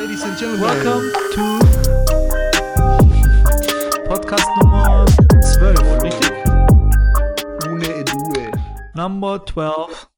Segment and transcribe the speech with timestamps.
[0.00, 0.62] Ladies and Gentlemen.
[0.62, 1.42] Welcome to
[4.08, 5.04] Podcast Nummer
[5.42, 6.30] 12, richtig?
[7.66, 8.50] Une Edue.
[8.94, 10.08] Number 12.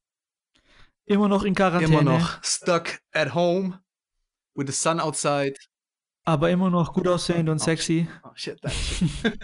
[1.05, 1.99] Immer noch in Quarantäne.
[1.99, 3.79] Immer noch stuck at home
[4.55, 5.55] with the sun outside.
[6.23, 8.07] Aber immer noch gut aussehend und sexy.
[8.23, 8.77] Oh shit, danke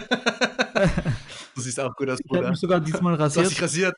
[1.56, 2.50] du siehst auch gut aus, Ich habe Bruder.
[2.52, 3.62] mich sogar diesmal Du hast dich rasiert.
[3.62, 3.96] rasiert.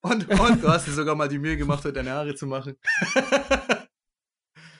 [0.00, 2.76] Und, und du hast dir sogar mal die Mühe gemacht, heute deine Haare zu machen.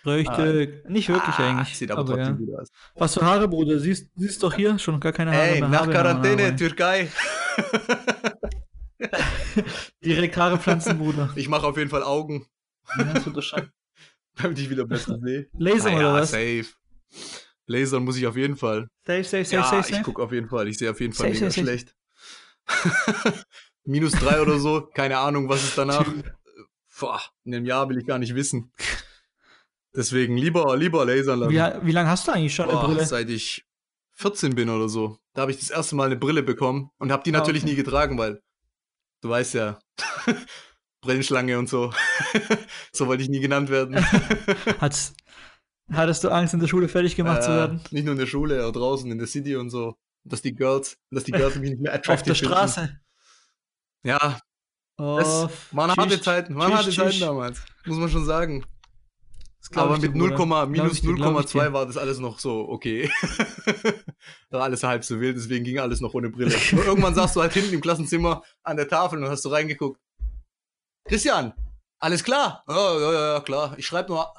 [0.05, 0.84] Richtig.
[0.89, 1.77] Nicht wirklich Ah, eigentlich.
[1.77, 2.27] Sieht aber, aber ja.
[2.29, 2.68] trotzdem gut aus.
[2.96, 3.79] Was für Haare, Bruder?
[3.79, 5.68] Siehst, siehst doch hier schon gar keine Haare Ey, mehr.
[5.68, 6.57] nach Quarantäne, Haare.
[6.57, 7.08] Türkei.
[10.04, 11.30] Direkt Haare pflanzen, Bruder.
[11.36, 12.46] Ich mache auf jeden Fall Augen,
[12.99, 13.71] Ja, das schon.
[14.36, 15.49] damit ich wieder besser sehe.
[15.58, 16.30] Laser oder was?
[16.30, 16.66] safe.
[17.66, 18.89] Lasern muss ich auf jeden Fall.
[19.07, 20.69] Safe, safe, safe, ja, safe, ich gucke auf jeden Fall.
[20.69, 21.79] Ich sehe auf jeden Fall Safe, mega safe, safe.
[23.29, 23.44] schlecht.
[23.85, 24.89] Minus drei oder so.
[24.94, 26.07] Keine Ahnung, was ist danach.
[26.99, 28.72] Boah, in einem Jahr will ich gar nicht wissen.
[29.95, 31.53] Deswegen lieber, lieber lasern lassen.
[31.53, 33.05] Wie, wie lange hast du eigentlich schon eine Boah, Brille?
[33.06, 33.64] seit ich
[34.12, 35.19] 14 bin oder so.
[35.34, 37.70] Da habe ich das erste Mal eine Brille bekommen und habe die Ah, natürlich okay.
[37.72, 38.41] nie getragen, weil
[39.20, 39.78] du weißt ja,
[41.03, 41.92] Brillenschlange und so.
[42.92, 43.97] so wollte ich nie genannt werden.
[44.81, 45.14] Hat's,
[45.92, 47.81] hattest du Angst, in der Schule fertig gemacht zu Äh, werden?
[47.91, 49.94] Nicht nur in der Schule, auch draußen in der City und so.
[50.25, 52.55] Dass die Girls, dass die Girls mich nicht mehr Auf attractive der finden.
[52.55, 53.00] Straße.
[54.05, 54.38] Ja,
[54.98, 58.64] Oh, das waren harte Zeiten, waren harte Zeiten damals, muss man schon sagen.
[59.73, 60.45] Das glaub Aber ich mit dir, 0, Bruder.
[60.47, 61.73] Glaub minus ich dir, glaub ich 0,2 dir.
[61.73, 63.11] war das alles noch so okay.
[64.51, 66.55] war alles halb so wild, deswegen ging alles noch ohne Brille.
[66.73, 69.98] Nur irgendwann saßt du halt hinten im Klassenzimmer an der Tafel und hast du reingeguckt.
[71.09, 71.55] Christian,
[72.00, 72.65] alles klar?
[72.69, 73.75] Ja, ja, ja, klar.
[73.78, 74.34] Ich schreibe nur.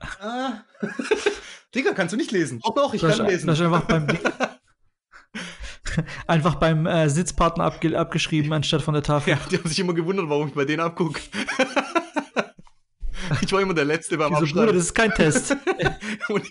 [0.00, 0.64] Ah.
[1.74, 2.60] Digga, kannst du nicht lesen?
[2.64, 3.46] Doch, doch, ich Das kann lesen.
[3.46, 4.08] das ist einfach beim
[6.26, 9.34] einfach beim äh, Sitzpartner abge abgeschrieben anstatt von der Tafel.
[9.34, 11.20] Ja, die haben sich immer gewundert, warum ich bei denen abgucke.
[13.42, 14.74] ich war immer der Letzte beim Wieso, Bruder, Abschreiben.
[14.76, 15.50] das ist kein Test.
[16.28, 16.48] Und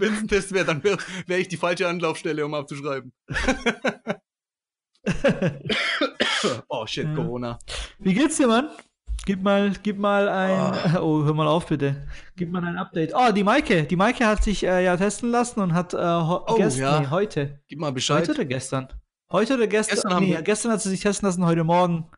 [0.00, 3.12] wenn es ein Test wäre, dann wäre wär ich die falsche Anlaufstelle, um abzuschreiben.
[6.68, 7.14] oh shit, Ja.
[7.14, 7.58] Corona.
[7.98, 8.70] Wie geht's dir, Mann?
[9.26, 10.98] Gib mal, gib mal ein.
[11.00, 12.06] Oh, hör mal auf, bitte.
[12.36, 13.12] Gib mal ein Update.
[13.14, 13.84] Oh, die Maike.
[13.84, 17.00] Die Maike hat sich äh, ja testen lassen und hat äh, Oh, gestern, ja.
[17.00, 17.60] nee, heute.
[17.66, 18.22] Gib mal Bescheid.
[18.22, 18.88] Heute oder gestern?
[19.32, 19.94] Heute oder gestern?
[19.94, 22.10] Gestern haben nee, wir- gestern hat sie sich testen lassen, heute Morgen.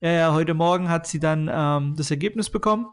[0.00, 2.86] Ja, ja, heute Morgen hat sie dann ähm, das Ergebnis bekommen.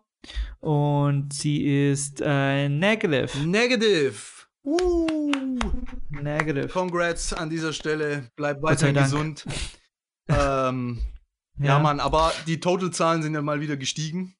[0.60, 3.38] Und sie ist äh, negative.
[3.46, 4.14] Negative.
[4.64, 5.58] Uh.
[6.10, 6.68] Negative.
[6.68, 8.30] Congrats an dieser Stelle.
[8.36, 9.08] Bleib weiterhin Dank.
[9.08, 9.46] gesund.
[10.28, 11.00] ähm,
[11.60, 11.80] ja.
[11.80, 14.36] Mann, aber die Total-Zahlen sind ja mal wieder gestiegen.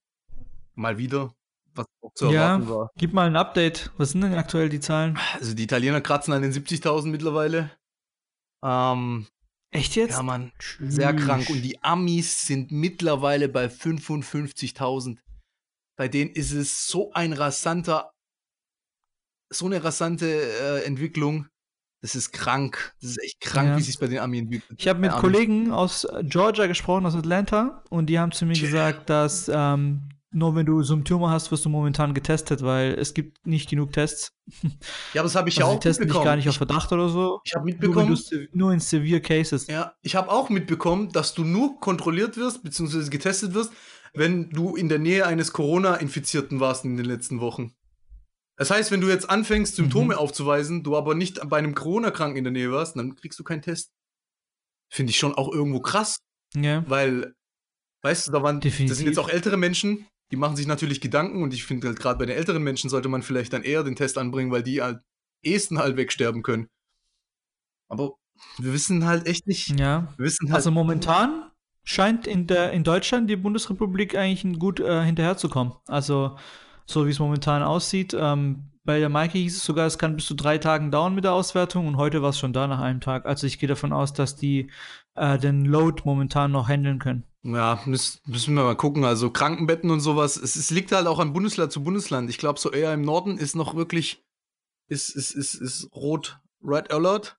[0.76, 1.34] Mal wieder.
[1.76, 2.44] Was auch zu Ja.
[2.56, 2.92] erwarten war.
[2.98, 3.92] Gib mal ein Update.
[3.98, 5.18] Was sind denn aktuell die Zahlen?
[5.40, 7.72] Also die Italiener kratzen an den 70.000 mittlerweile.
[8.64, 9.28] Ähm,
[9.72, 10.18] Echt jetzt?
[10.18, 11.26] ja, Mann, sehr Tschüss.
[11.26, 11.50] krank.
[11.50, 15.18] Und die Amis sind mittlerweile bei 55.000.
[16.00, 18.10] Bei denen ist es so ein rasanter,
[19.52, 21.48] so eine rasante äh, Entwicklung.
[22.02, 22.94] Das ist krank.
[23.02, 23.78] Das ist echt krank, Ja.
[23.78, 24.80] wie sich bei den Amis entwickelt.
[24.80, 25.12] Ich habe mit.
[25.12, 30.56] Kollegen aus Georgia gesprochen, aus Atlanta, und die haben zu mir gesagt, dass ähm, nur
[30.56, 34.32] wenn du Symptome hast, wirst du momentan getestet, weil es gibt nicht genug Tests.
[35.14, 36.26] Ja, aber das habe ich Also ja die auch testen dich mitbekommen.
[36.26, 37.42] gar nicht auf Verdacht oder so.
[37.44, 39.68] ich habe Nur, mitbekommen, se- nur in severe Cases.
[39.68, 43.74] Ja, ich habe auch mitbekommen, dass du nur kontrolliert wirst, beziehungsweise getestet wirst,
[44.14, 47.74] wenn du in der Nähe eines Corona-Infizierten warst in den letzten Wochen.
[48.58, 50.20] Das heißt, wenn du jetzt anfängst, Symptome Mhm.
[50.20, 53.62] aufzuweisen, du aber nicht bei einem Corona-Kranken in der Nähe warst, dann kriegst du keinen
[53.62, 53.92] Test.
[54.92, 56.18] Finde ich schon auch irgendwo krass,
[56.56, 56.84] Ja.
[56.90, 57.34] weil,
[58.02, 58.98] weißt du, da waren, das Definitiv.
[58.98, 62.20] sind jetzt auch ältere Menschen, die machen sich natürlich Gedanken und ich finde halt gerade
[62.20, 65.00] bei den älteren Menschen sollte man vielleicht dann eher den Test anbringen, weil die halt
[65.44, 66.68] ehesten halt wegsterben können.
[67.88, 68.16] Aber
[68.58, 70.14] wir wissen halt echt nicht, Ja.
[70.18, 71.49] wir wissen halt Also momentan
[71.84, 75.74] scheint in der in Deutschland die Bundesrepublik eigentlich gut äh, hinterherzukommen.
[75.88, 76.38] Also
[76.86, 78.16] so wie es momentan aussieht.
[78.18, 81.24] Ähm, bei der Maike hieß es sogar, es kann bis zu drei Tagen dauern mit
[81.24, 83.26] der Auswertung und heute war es schon da nach einem Tag.
[83.28, 84.72] Also ich gehe davon aus, dass die
[85.16, 87.24] äh, den Load momentan noch handeln können.
[87.44, 89.06] Ja, müssen, müssen wir mal gucken.
[89.06, 90.38] Also Krankenbetten und sowas.
[90.38, 92.30] Es, es liegt halt auch an Bundesland zu Bundesland.
[92.30, 94.26] Ich glaube, so eher im Norden ist noch wirklich,
[94.88, 97.39] ist, ist, ist, ist rot, Red Alert.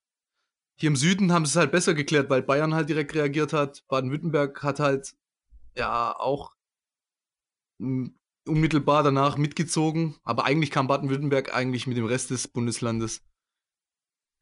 [0.81, 3.87] Hier im Süden haben sie es halt besser geklärt, weil Bayern halt direkt reagiert hat.
[3.89, 5.15] Baden-Württemberg hat halt,
[5.77, 6.55] ja, auch
[7.79, 10.17] unmittelbar danach mitgezogen.
[10.23, 13.23] Aber eigentlich kam Baden-Württemberg eigentlich mit dem Rest des Bundeslandes.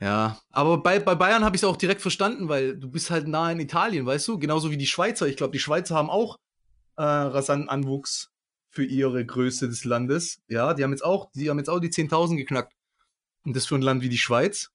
[0.00, 3.26] Ja, aber bei, bei Bayern habe ich es auch direkt verstanden, weil du bist halt
[3.26, 4.38] nah in Italien, weißt du?
[4.38, 5.26] Genauso wie die Schweizer.
[5.26, 6.36] Ich glaube, die Schweizer haben auch
[6.96, 8.30] äh, rasanten Anwuchs
[8.70, 10.40] für ihre Größe des Landes.
[10.46, 12.74] Ja, die haben jetzt auch, die haben jetzt auch die 10.000 geknackt.
[13.44, 14.70] Und das für ein Land wie die Schweiz.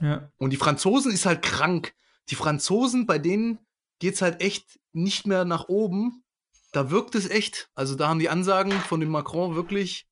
[0.00, 0.30] Ja.
[0.38, 1.92] Und die Franzosen ist halt krank.
[2.30, 3.58] Die Franzosen, bei denen
[3.98, 6.22] geht's halt echt nicht mehr nach oben.
[6.72, 7.70] Da wirkt es echt.
[7.74, 10.06] Also da haben die Ansagen von dem Macron wirklich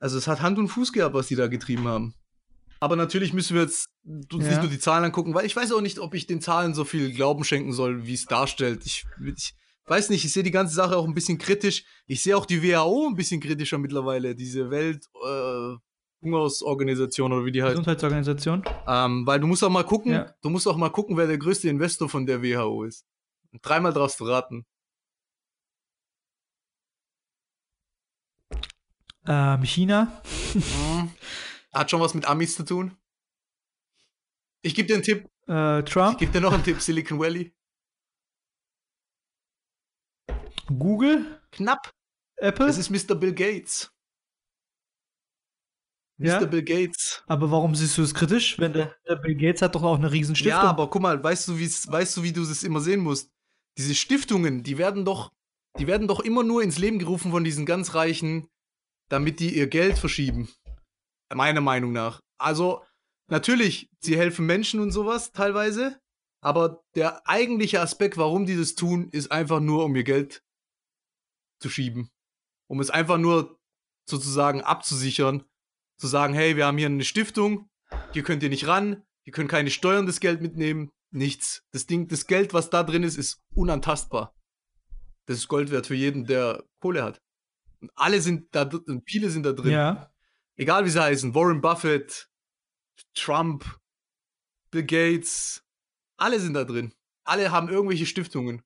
[0.00, 2.14] Also es hat Hand und Fuß gehabt, was die da getrieben haben.
[2.80, 4.50] Aber natürlich müssen wir jetzt uns Ja.
[4.50, 6.84] nicht nur die Zahlen angucken, weil ich weiß auch nicht, ob ich den Zahlen so
[6.84, 8.84] viel Glauben schenken soll, wie es darstellt.
[8.84, 9.06] Ich,
[9.36, 9.54] ich
[9.86, 11.84] weiß nicht, ich sehe die ganze Sache auch ein bisschen kritisch.
[12.06, 15.76] Ich sehe auch die WHO ein bisschen kritischer mittlerweile, diese Welt äh,
[16.24, 17.72] Hungersorganisation oder wie die heißt.
[17.72, 18.64] Gesundheitsorganisation.
[18.88, 20.34] Ähm, weil du musst auch mal gucken, Ja.
[20.42, 23.06] du musst auch mal gucken, wer der größte Investor von der WHO ist.
[23.52, 24.66] Und dreimal darfst du raten.
[29.26, 30.22] Ähm, China.
[30.54, 31.10] Mhm.
[31.72, 32.96] Hat schon was mit Amis zu tun.
[34.62, 35.28] Ich gebe dir einen Tipp.
[35.48, 36.18] Äh, Ich Trump.
[36.18, 36.80] gebe dir noch einen Tipp.
[36.80, 37.54] Silicon Valley.
[40.66, 41.40] Google.
[41.52, 41.92] Knapp.
[42.36, 42.66] Apple.
[42.66, 43.14] Es ist Mr.
[43.14, 43.93] Bill Gates.
[46.18, 46.26] Mr.
[46.26, 46.44] Ja?
[46.44, 47.22] Bill Gates.
[47.26, 48.58] Aber warum siehst du es kritisch?
[48.58, 50.62] Wenn der, der Bill Gates hat doch auch eine riesen Stiftung.
[50.62, 53.30] Ja, aber guck mal, weißt du, weißt du, wie du es immer sehen musst?
[53.78, 55.32] Diese Stiftungen, die werden doch,
[55.78, 58.48] die werden doch immer nur ins Leben gerufen von diesen ganz Reichen,
[59.08, 60.48] damit die ihr Geld verschieben.
[61.34, 62.20] Meiner Meinung nach.
[62.38, 62.84] Also,
[63.28, 65.98] natürlich, sie helfen Menschen und sowas teilweise,
[66.40, 70.44] aber der eigentliche Aspekt, warum die das tun, ist einfach nur, um ihr Geld
[71.58, 72.10] zu schieben.
[72.68, 73.58] Um es einfach nur
[74.08, 75.44] sozusagen abzusichern.
[75.96, 77.70] Zu sagen, hey, wir haben hier eine Stiftung,
[78.12, 81.62] hier könnt ihr nicht ran, ihr könnt keine Steuern das Geld mitnehmen, nichts.
[81.70, 84.34] Das Ding, das Geld, was da drin ist, ist unantastbar.
[85.26, 87.22] Das ist Gold wert für jeden, der Kohle hat.
[87.80, 89.72] Und alle sind da dr- und viele sind da drin.
[89.72, 90.10] Ja.
[90.56, 92.28] Egal wie sie heißen, Warren Buffett,
[93.14, 93.64] Trump,
[94.70, 95.64] Bill Gates,
[96.16, 96.94] alle sind da drin.
[97.24, 98.62] Alle haben irgendwelche Stiftungen.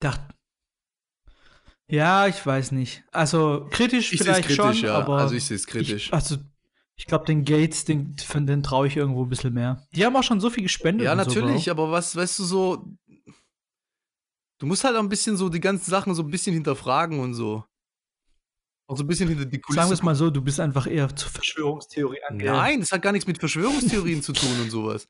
[0.00, 0.20] Dacht.
[1.90, 3.02] Ja, ich weiß nicht.
[3.12, 4.94] Also kritisch Ich sehe es vielleicht kritisch, schon, ja.
[4.94, 6.08] aber also ich sehe es kritisch.
[6.08, 6.36] Ich, also
[6.96, 9.86] ich glaube, den Gates, den, von den traue ich irgendwo ein bisschen mehr.
[9.94, 11.04] Die haben auch schon so viel gespendet.
[11.06, 12.84] ja, und natürlich, So, aber was, weißt du, so.
[14.58, 17.34] Du musst halt auch ein bisschen so die ganzen Sachen so ein bisschen hinterfragen und
[17.34, 17.64] so.
[18.88, 20.86] Auch so ein bisschen hinter die Kulissen Sagen wir es mal so, du bist einfach
[20.86, 22.44] eher zur Verschwörungstheorie ange.
[22.44, 25.06] Nein, das hat gar nichts mit Verschwörungstheorien zu tun und sowas.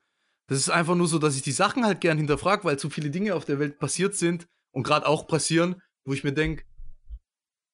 [0.47, 3.09] Das ist einfach nur so, dass ich die Sachen halt gern hinterfrage, weil zu viele
[3.09, 6.63] Dinge auf der Welt passiert sind und gerade auch passieren, wo ich mir denke,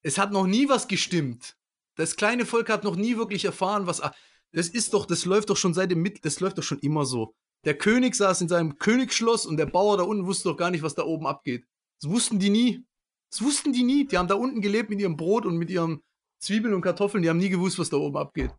[0.06, 1.57] es hat noch nie was gestimmt.
[1.96, 4.04] Das kleine Volk hat noch nie wirklich erfahren, was.
[4.52, 7.06] Das ist doch, das läuft doch schon seit dem Mittel, das läuft doch schon immer
[7.06, 7.34] so.
[7.63, 10.84] Der König saß in seinem Königsschloss und der Bauer da unten wusste doch gar nicht,
[10.84, 11.66] was da oben abgeht.
[12.00, 12.86] Das wussten die nie.
[13.31, 14.06] Das wussten die nie.
[14.06, 16.04] Die haben da unten gelebt mit ihrem Brot und mit ihren
[16.38, 17.24] Zwiebeln und Kartoffeln.
[17.24, 18.51] Die haben nie gewusst, was da oben abgeht.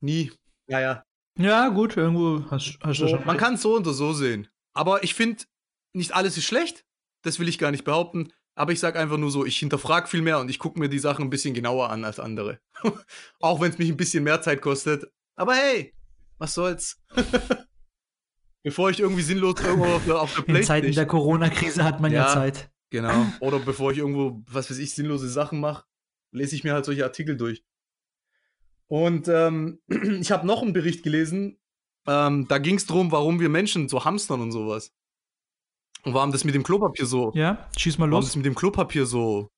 [0.00, 0.30] Nie.
[0.68, 1.04] Ja, ja.
[1.36, 3.24] Ja, gut, irgendwo hast, hast du So, schon.
[3.26, 4.48] man kann es so oder so sehen.
[4.74, 5.44] Aber ich finde,
[5.92, 6.84] nicht alles ist schlecht.
[7.22, 8.32] Das will ich gar nicht behaupten.
[8.54, 10.98] Aber ich sage einfach nur so, ich hinterfrage viel mehr und ich gucke mir die
[10.98, 12.60] Sachen ein bisschen genauer an als andere.
[13.40, 15.10] Auch wenn es mich ein bisschen mehr Zeit kostet.
[15.36, 15.94] Aber hey,
[16.38, 17.00] was soll's?
[18.62, 21.08] bevor ich irgendwie sinnlos irgendwo auf der, auf der In Zeiten der Playstation...
[21.08, 22.34] Corona-Krise hat man ja, Ja.
[22.34, 22.70] Zeit.
[22.90, 23.26] Genau.
[23.40, 25.84] Oder bevor ich irgendwo, was weiß ich, sinnlose Sachen mache,
[26.30, 27.64] lese ich mir halt solche Artikel durch.
[28.86, 29.80] Und ähm,
[30.20, 31.58] ich habe noch einen Bericht gelesen.
[32.06, 34.92] Ähm, da ging es darum, warum wir Menschen so hamstern und sowas.
[36.04, 37.32] Und warum das mit dem Klopapier so.
[37.34, 38.26] Ja, schieß mal Warum los.
[38.26, 39.48] das mit dem Klopapier so.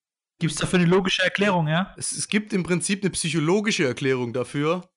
[0.41, 1.95] Gibt's dafür eine logische Erklärung, ja?
[1.97, 4.89] Es, es gibt im Prinzip eine psychologische Erklärung dafür.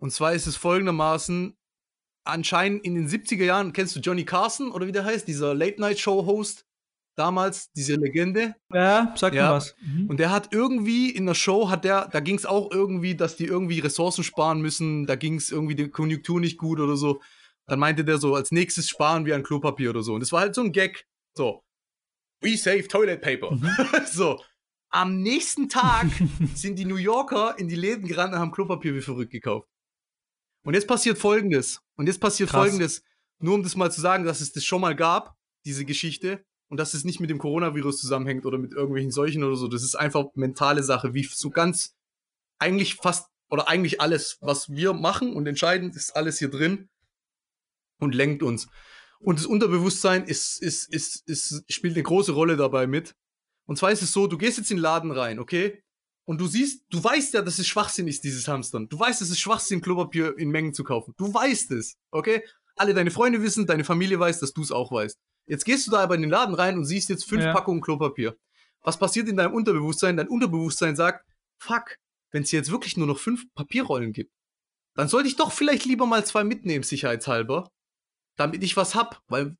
[0.00, 1.56] Und zwar ist es folgendermaßen:
[2.26, 6.64] Anscheinend in den 70er Jahren, kennst du Johnny Carson oder wie der heißt, dieser Late-Night-Show-Host?
[7.16, 8.56] Damals, diese Legende.
[8.72, 9.48] Ja, sag Ja.
[9.48, 9.76] mir was.
[9.80, 10.06] Mhm.
[10.10, 13.36] Und der hat irgendwie in der Show, hat der, da ging es auch irgendwie, dass
[13.36, 17.20] die irgendwie Ressourcen sparen müssen, da ging es irgendwie die Konjunktur nicht gut oder so.
[17.66, 20.14] Dann meinte der so, als nächstes sparen wir an Klopapier oder so.
[20.14, 21.06] Und das war halt so ein Gag.
[21.36, 21.62] So,
[22.40, 23.58] we save toilet paper.
[24.06, 24.42] so,
[24.90, 26.06] am nächsten Tag
[26.54, 29.68] sind die New Yorker in die Läden gerannt und haben Klopapier wie verrückt gekauft.
[30.64, 31.80] Und jetzt passiert Folgendes.
[31.96, 32.60] Und jetzt passiert Krass.
[32.60, 33.02] Folgendes.
[33.40, 36.44] Nur um das mal zu sagen, dass es das schon mal gab, diese Geschichte.
[36.70, 39.68] Und dass es nicht mit dem Coronavirus zusammenhängt oder mit irgendwelchen Seuchen oder so.
[39.68, 41.94] Das ist einfach mentale Sache, wie so ganz,
[42.58, 46.88] eigentlich fast, oder eigentlich alles, was wir machen und entscheiden, ist alles hier drin
[48.04, 48.68] und lenkt uns.
[49.18, 53.14] Und das Unterbewusstsein ist, ist, ist, ist, spielt eine große Rolle dabei mit.
[53.66, 55.82] Und zwar ist es so, du gehst jetzt in den Laden rein, okay?
[56.26, 58.88] Und du siehst, du weißt ja, dass es Schwachsinn ist, dieses Hamstern.
[58.88, 61.14] Du weißt, es ist Schwachsinn, Klopapier in Mengen zu kaufen.
[61.16, 62.42] Du weißt es, okay?
[62.76, 65.18] Alle deine Freunde wissen, deine Familie weiß, dass du es auch weißt.
[65.46, 67.52] Jetzt gehst du da aber in den Laden rein und siehst jetzt fünf Ja.
[67.52, 68.36] Packungen Klopapier.
[68.82, 70.16] Was passiert in deinem Unterbewusstsein?
[70.16, 71.24] Dein Unterbewusstsein sagt,
[71.58, 71.96] fuck,
[72.30, 74.32] wenn es jetzt wirklich nur noch fünf Papierrollen gibt,
[74.94, 77.70] dann sollte ich doch vielleicht lieber mal zwei mitnehmen, sicherheitshalber,
[78.36, 79.56] damit ich was hab, weil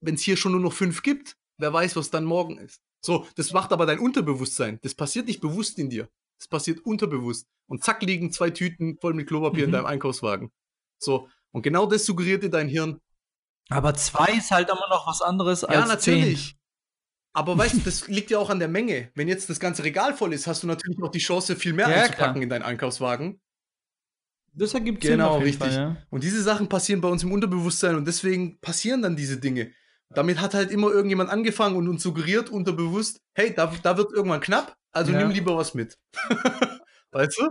[0.00, 2.80] wenn es hier schon nur noch fünf gibt, wer weiß, was dann morgen ist.
[3.04, 4.78] So, das macht aber dein Unterbewusstsein.
[4.82, 6.08] Das passiert nicht bewusst in dir.
[6.38, 7.46] Das passiert unterbewusst.
[7.68, 9.74] Und zack liegen zwei Tüten voll mit Klopapier in Mhm.
[9.74, 10.50] deinem Einkaufswagen.
[10.98, 12.98] So, und genau das suggeriert dir dein Hirn.
[13.70, 16.56] Aber zwei ist halt immer noch was anderes Ja, als natürlich.
[17.32, 19.10] Aber weißt du, das liegt ja auch an der Menge.
[19.14, 21.88] Wenn jetzt das ganze Regal voll ist, hast du natürlich auch die Chance, viel mehr
[21.88, 22.42] Ja, einzupacken klar.
[22.42, 23.40] in deinen Einkaufswagen.
[24.56, 25.74] Das ergibt Genau, Sinn jeden richtig.
[25.74, 25.96] Fall, ja.
[26.10, 29.72] Und diese Sachen passieren bei uns im Unterbewusstsein und deswegen passieren dann diese Dinge.
[30.10, 34.40] Damit hat halt immer irgendjemand angefangen und uns suggeriert unterbewusst, hey, da, da wird irgendwann
[34.40, 35.18] knapp, also Ja.
[35.18, 35.98] nimm lieber was mit.
[37.12, 37.48] weißt du?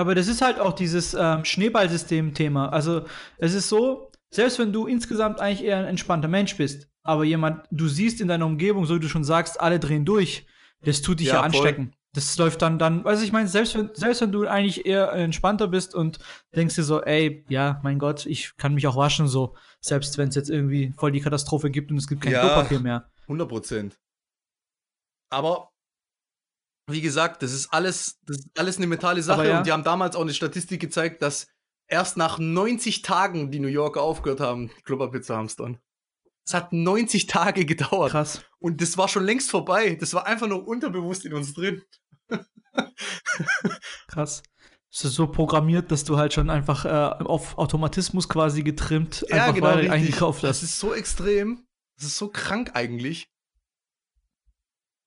[0.00, 2.68] Aber das ist halt auch dieses ähm, Schneeballsystem-Thema.
[2.68, 3.06] Also
[3.38, 7.64] es ist so, selbst wenn du insgesamt eigentlich eher ein entspannter Mensch bist, aber jemand,
[7.70, 10.46] du siehst in deiner Umgebung, so wie du schon sagst, alle drehen durch,
[10.82, 11.92] das tut dich ja, Ja, anstecken.
[12.16, 15.68] Das läuft dann, dann, also ich meine, selbst wenn, selbst wenn du eigentlich eher entspannter
[15.68, 16.18] bist und
[16.54, 20.30] denkst dir so, ey, ja, mein Gott, ich kann mich auch waschen, so, selbst wenn
[20.30, 22.40] es jetzt irgendwie voll die Katastrophe gibt und es gibt kein Ja.
[22.40, 23.10] Klopapier mehr.
[23.24, 24.00] 100 Prozent.
[25.30, 25.74] Aber
[26.90, 29.58] wie gesagt, das ist alles, das ist alles eine mentale Sache ja.
[29.58, 31.48] und die haben damals auch eine Statistik gezeigt, dass
[31.86, 35.80] erst nach 90 Tagen die New Yorker aufgehört haben, Klopapier zu hamstern.
[36.46, 38.42] Es hat 90 Tage gedauert Krass.
[38.58, 39.96] und das war schon längst vorbei.
[39.98, 41.82] Das war einfach nur unterbewusst in uns drin.
[44.08, 44.42] Krass.
[44.90, 49.60] Es ist so programmiert, dass du halt schon einfach äh, auf Automatismus quasi getrimmt einfach
[49.60, 49.92] weiter richtig.
[49.92, 50.62] eingekauft Das hast.
[50.62, 51.66] ist so extrem.
[51.96, 53.28] Das ist so krank eigentlich.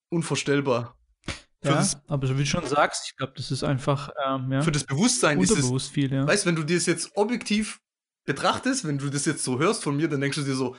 [0.09, 0.95] Unvorstellbar.
[1.61, 4.51] Für, Ja, das, aber so wie du schon sagst, ich glaube, das ist einfach ähm,
[4.51, 6.25] ja, für das Bewusstsein ist es viel, ja.
[6.25, 7.81] Weißt, wenn du dir das jetzt objektiv
[8.25, 10.75] betrachtest, wenn du das jetzt so hörst von mir, dann denkst du dir so,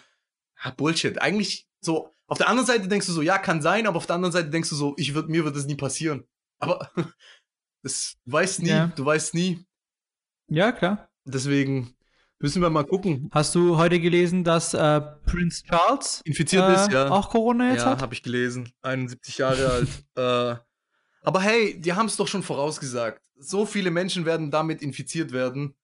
[0.56, 1.20] ah, Bullshit.
[1.20, 4.16] Eigentlich so, auf der anderen Seite denkst du so, ja, kann sein, aber auf der
[4.16, 6.24] anderen Seite denkst du so, ich würd, mir wird das nie passieren.
[6.58, 6.90] Aber
[7.82, 8.86] das du weißt nie, Ja.
[8.94, 9.64] du weißt nie.
[10.48, 11.08] Ja, klar.
[11.24, 11.94] Deswegen
[12.38, 13.28] müssen wir mal gucken.
[13.32, 17.10] Hast du heute gelesen, dass äh, Prince Charles Infiziert äh, ist, ja.
[17.10, 18.02] auch Corona jetzt ja, hat?
[18.02, 18.72] habe ich gelesen.
[18.82, 19.88] 71 Jahre alt.
[20.16, 20.60] äh,
[21.22, 23.22] aber hey, die haben es doch schon vorausgesagt.
[23.36, 25.74] So viele Menschen werden damit infiziert werden.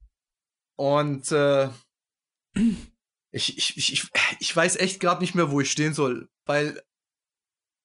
[0.76, 1.68] Und äh,
[3.32, 4.08] ich, ich, ich,
[4.40, 6.28] ich, weiß echt gerade nicht mehr, wo ich stehen soll.
[6.46, 6.82] Weil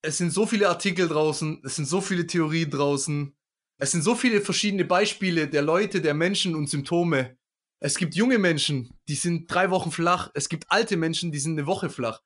[0.04, 3.36] es sind so viele Artikel draußen, es sind so viele Theorien draußen,
[3.80, 7.38] es sind so viele verschiedene Beispiele der Leute, der Menschen und Symptome.
[7.80, 10.30] Es gibt junge Menschen, die sind drei Wochen flach.
[10.36, 12.22] Es gibt alte Menschen, die sind eine Woche flach.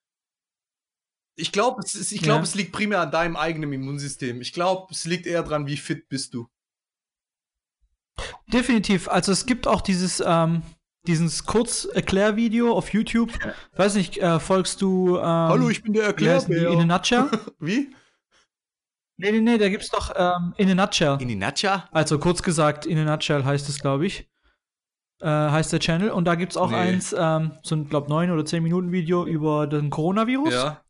[1.37, 2.43] Ich glaube, es, ist- ich glaub, Ja.
[2.43, 4.41] es liegt primär an deinem eigenen Immunsystem.
[4.41, 6.47] Ich glaube, es liegt eher dran, wie fit bist du.
[8.47, 9.07] Definitiv.
[9.07, 10.61] Also es gibt auch dieses, ähm,
[11.07, 13.31] dieses Kurz-Erklärvideo auf YouTube.
[13.75, 15.17] Weiß nicht, äh, folgst du.
[15.17, 16.23] Ähm, Hallo, ich bin der die?
[16.25, 16.85] In a Erklärbär.
[16.85, 17.29] Nutshell?
[17.59, 17.95] Wie?
[19.17, 21.17] nee, nee, nee, da gibt's doch ähm, In a Nutshell.
[21.19, 21.87] In die Natcha?
[21.91, 24.29] Also kurz gesagt, In a Nutshell heißt es, glaube ich.
[25.21, 26.09] Äh, heißt der Channel.
[26.11, 26.75] Und da gibt's auch Nee.
[26.77, 30.53] eins, ähm, so ein, glaube neun oder zehn Minuten Video über den Coronavirus.
[30.53, 30.81] Ja.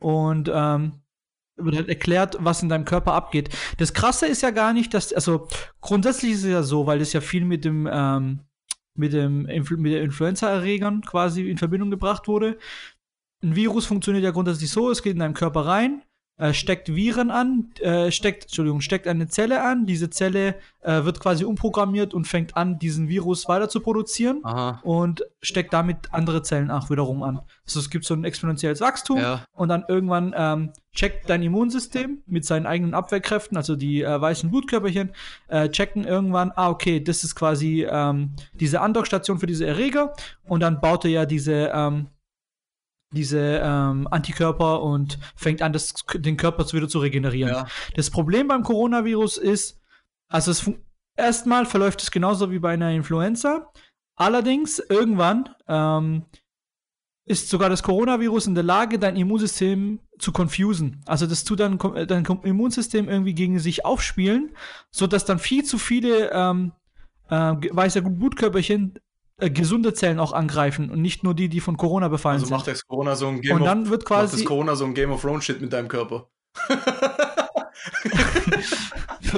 [0.00, 1.02] Und ähm,
[1.56, 3.50] wird halt erklärt, was in deinem Körper abgeht.
[3.78, 5.48] Das Krasse ist ja gar nicht, dass, also
[5.80, 8.40] grundsätzlich ist es ja so, weil es ja viel mit dem, ähm,
[8.98, 12.58] mit dem Influ mit den Influenza-Erregern quasi in Verbindung gebracht wurde.
[13.42, 16.02] Ein Virus funktioniert ja grundsätzlich so, es geht in deinen Körper rein,
[16.38, 21.20] äh, steckt Viren an, äh, steckt, Entschuldigung, steckt eine Zelle an, diese Zelle äh, wird
[21.20, 24.80] quasi umprogrammiert und fängt an, diesen Virus weiter zu produzieren Aha.
[24.84, 27.40] und steckt damit andere Zellen auch wiederum an.
[27.66, 29.44] Also es gibt so ein exponentielles Wachstum Ja.
[29.52, 34.50] und dann irgendwann ähm, checkt dein Immunsystem mit seinen eigenen Abwehrkräften, also die äh, weißen
[34.50, 35.10] Blutkörperchen,
[35.48, 40.14] äh, checken irgendwann, ah, okay, das ist quasi ähm, diese Andockstation für diese Erreger
[40.44, 42.06] und dann baut er ja diese, ähm,
[43.14, 47.50] diese ähm, Antikörper und fängt an, das, den Körper zu- wieder zu regenerieren.
[47.52, 47.66] Ja.
[47.94, 49.80] Das Problem beim Coronavirus ist,
[50.30, 50.70] also es
[51.16, 53.72] erstmal verläuft es genauso wie bei einer Influenza.
[54.16, 56.24] Allerdings irgendwann ähm,
[57.24, 61.02] ist sogar das Coronavirus in der Lage, dein Immunsystem zu confusen.
[61.06, 64.54] Also das tut dann äh, dein Kom- Immunsystem irgendwie gegen sich aufspielen,
[64.90, 66.72] sodass dann viel zu viele ähm,
[67.30, 68.98] äh, weiße Blutkörperchen
[69.38, 72.56] äh, gesunde Zellen auch angreifen und nicht nur die, die von Corona befallen Also sind.
[72.56, 74.84] macht das Corona so ein Game und of dann wird macht das quasi, Corona so
[74.84, 76.28] ein Game of Thrones Shit mit deinem Körper.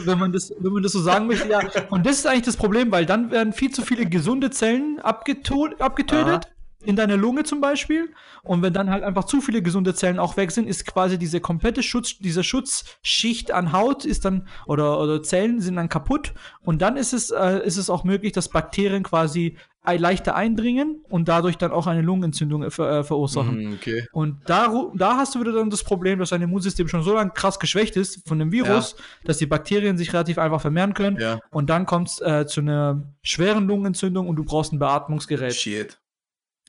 [0.04, 1.60] wenn man das, wenn man das so sagen möchte, ja.
[1.90, 6.50] Und das ist eigentlich das Problem, weil dann werden viel zu viele gesunde Zellen abgetötet.
[6.82, 8.08] In deiner Lunge zum Beispiel.
[8.42, 11.38] Und wenn dann halt einfach zu viele gesunde Zellen auch weg sind, ist quasi diese
[11.38, 16.32] komplette Schutz, diese Schutzschicht an Haut ist dann, oder, oder Zellen sind dann kaputt.
[16.62, 21.28] Und dann ist es, äh, ist es auch möglich, dass Bakterien quasi leichter eindringen und
[21.28, 23.58] dadurch dann auch eine Lungenentzündung äh, ver, äh, verursachen.
[23.58, 24.06] Hm, okay.
[24.12, 27.30] Und da, da hast du wieder dann das Problem, dass dein Immunsystem schon so lange
[27.30, 28.94] krass geschwächt ist von dem Virus,
[29.24, 31.18] dass die Bakterien sich relativ einfach vermehren können.
[31.18, 31.40] Ja.
[31.50, 35.54] Und dann kommt es äh, zu einer schweren Lungenentzündung und du brauchst ein Beatmungsgerät.
[35.54, 35.98] Shit.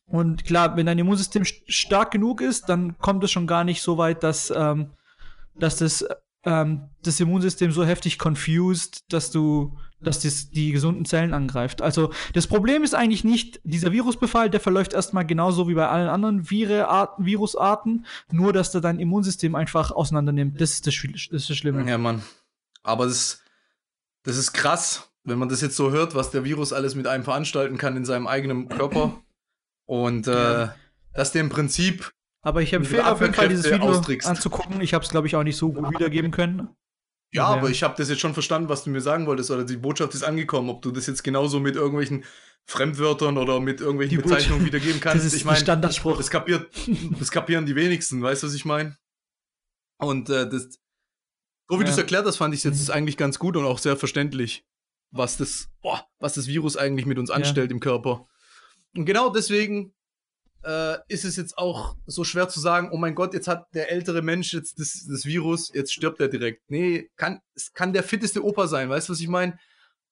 [0.08, 3.82] Und klar, wenn dein Immunsystem st- stark genug ist, dann kommt es schon gar nicht
[3.82, 4.91] so weit, dass, ähm,
[5.56, 6.06] dass das,
[6.44, 11.81] ähm, das Immunsystem so heftig confused, dass du dass das die gesunden Zellen angreift.
[11.81, 16.10] Also das Problem ist eigentlich nicht dieser Virusbefall, der verläuft erstmal genauso wie bei allen
[16.10, 20.60] anderen Virearten, Virusarten, nur dass der dein Immunsystem einfach auseinander nimmt.
[20.60, 21.88] Das ist das, das, ist das Schlimme.
[21.89, 22.24] Ja, Mann.
[22.84, 23.41] Aber das,
[24.24, 27.24] das ist krass, wenn man das jetzt so hört, was der Virus alles mit einem
[27.24, 29.22] veranstalten kann in seinem eigenen Körper.
[29.86, 30.75] Und äh, ja.
[31.13, 32.12] dass der im Prinzip.
[32.43, 34.81] Aber ich empfehle auf jeden Fall, dieses Video anzugucken.
[34.81, 36.70] Ich habe es, glaube ich, auch nicht so gut wiedergeben können.
[37.34, 39.78] Ja, aber ich habe das jetzt schon verstanden, was du mir sagen wolltest, oder die
[39.78, 40.70] Botschaft ist angekommen.
[40.70, 42.26] Ob du das jetzt genauso mit irgendwelchen
[42.66, 45.26] Fremdwörtern oder mit irgendwelchen die Bezeichnungen wiedergeben kannst.
[45.26, 46.18] Das ist ich meine, Standardspruch.
[46.18, 46.70] Das, kapiert,
[47.20, 48.98] das kapieren die wenigsten, weißt du, was ich meine?
[49.98, 50.80] Und äh, das,
[51.70, 51.86] so wie ja.
[51.86, 52.94] du es erklärt hast, fand ich es jetzt mhm.
[52.94, 54.66] eigentlich ganz gut und auch sehr verständlich,
[55.12, 57.76] was das, boah, was das Virus eigentlich mit uns anstellt ja.
[57.76, 58.28] im Körper.
[58.96, 59.94] Und genau deswegen
[60.63, 63.91] äh, ist es jetzt auch so schwer zu sagen, oh mein Gott, jetzt hat der
[63.91, 66.62] ältere Mensch jetzt das, das Virus, jetzt stirbt er direkt.
[66.70, 69.58] Nee, kann, es kann der fitteste Opa sein, weißt du, was ich meine?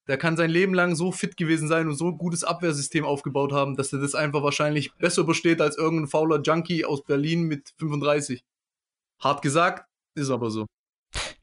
[0.08, 3.54] Der kann sein Leben lang so fit gewesen sein und so ein gutes Abwehrsystem aufgebaut
[3.54, 7.70] haben, dass er das einfach wahrscheinlich besser übersteht als irgendein fauler Junkie aus Berlin mit
[7.78, 8.44] 35.
[9.20, 10.66] Hart gesagt, ist aber so.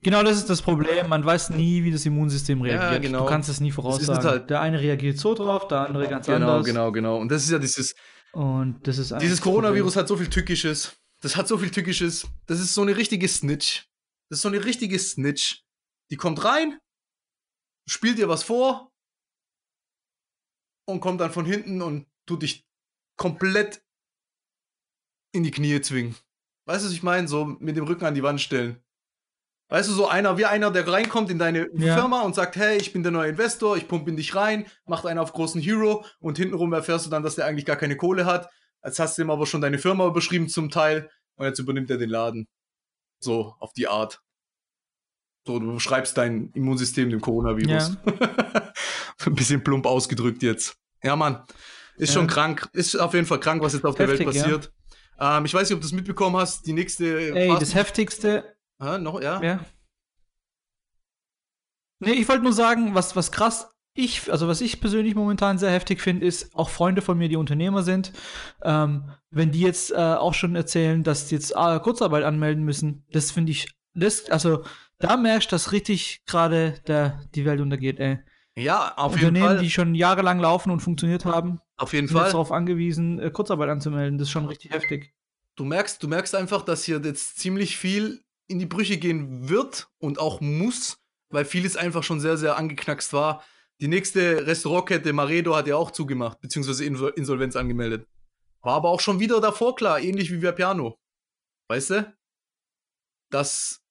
[0.02, 1.08] Genau, das ist das Problem.
[1.08, 2.92] Man weiß nie, wie das Immunsystem reagiert.
[2.92, 3.20] Ja, genau.
[3.20, 4.24] Du kannst es nie voraussagen.
[4.24, 6.64] Halt der eine reagiert so drauf, der andere ganz genau, anders.
[6.64, 7.16] Genau, genau, genau.
[7.18, 7.94] Und das ist ja dieses.
[8.36, 10.94] Und das ist Dieses Coronavirus hat so viel Tückisches.
[11.22, 12.28] Das hat so viel Tückisches.
[12.44, 13.88] Das ist so eine richtige Snitch.
[14.28, 15.64] Das ist so eine richtige Snitch.
[16.10, 16.78] Die kommt rein,
[17.88, 18.92] spielt dir was vor
[20.84, 22.66] und kommt dann von hinten und tut dich
[23.16, 23.82] komplett
[25.32, 26.14] in die Knie zwingen.
[26.66, 27.28] Weißt du, was ich meine?
[27.28, 28.84] So mit dem Rücken an die Wand stellen.
[29.68, 31.96] Weißt du, so einer, wie einer, der reinkommt in deine ja.
[31.96, 35.06] Firma und sagt, hey, ich bin der neue Investor, ich pumpe in dich rein, macht
[35.06, 38.26] einen auf großen Hero und hintenrum erfährst du dann, dass der eigentlich gar keine Kohle
[38.26, 38.48] hat.
[38.84, 41.98] Jetzt hast du ihm aber schon deine Firma überschrieben zum Teil und jetzt übernimmt er
[41.98, 42.46] den Laden.
[43.18, 44.22] So, auf die Art.
[45.46, 47.96] So, du beschreibst dein Immunsystem dem Coronavirus.
[48.06, 48.72] Ja.
[49.26, 50.76] Ein bisschen plump ausgedrückt jetzt.
[51.02, 51.44] Ja, Mann.
[51.96, 52.20] Ist ja.
[52.20, 52.68] schon krank.
[52.72, 54.72] Ist auf jeden Fall krank, was jetzt auf Heftig, der Welt passiert.
[55.18, 55.38] Ja.
[55.38, 56.66] Ähm, ich weiß nicht, ob du es mitbekommen hast.
[56.66, 57.34] Die nächste.
[57.34, 59.42] Ey, Fast das Heftigste Ah, noch, ja?
[59.42, 59.60] Ja.
[61.98, 65.70] Nee, ich wollte nur sagen, was, was krass ich, also was ich persönlich momentan sehr
[65.70, 68.12] heftig finde, ist auch Freunde von mir, die Unternehmer sind,
[68.62, 73.04] ähm, wenn die jetzt äh, auch schon erzählen, dass die jetzt äh, Kurzarbeit anmelden müssen,
[73.12, 74.64] das finde ich, das, also
[74.98, 76.74] da merkst du, dass richtig gerade
[77.34, 78.18] die Welt untergeht, ey.
[78.58, 79.42] Ja, auf jeden Fall.
[79.42, 82.26] Unternehmen, die schon jahrelang laufen und funktioniert haben, auf jeden sind Fall.
[82.26, 84.18] jetzt darauf angewiesen, äh, Kurzarbeit anzumelden.
[84.18, 85.14] Das ist schon richtig heftig.
[85.56, 89.88] Du merkst, du merkst einfach, dass hier jetzt ziemlich viel in die Brüche gehen wird
[89.98, 90.98] und auch muss,
[91.30, 93.42] weil vieles einfach schon sehr, sehr angeknackst war.
[93.80, 98.06] Die nächste Restaurantkette Maredo hat ja auch zugemacht, beziehungsweise Insolvenz angemeldet.
[98.62, 100.98] War aber auch schon wieder davor klar, ähnlich wie Verpiano.
[101.68, 102.16] Weißt du?
[103.30, 103.82] Dass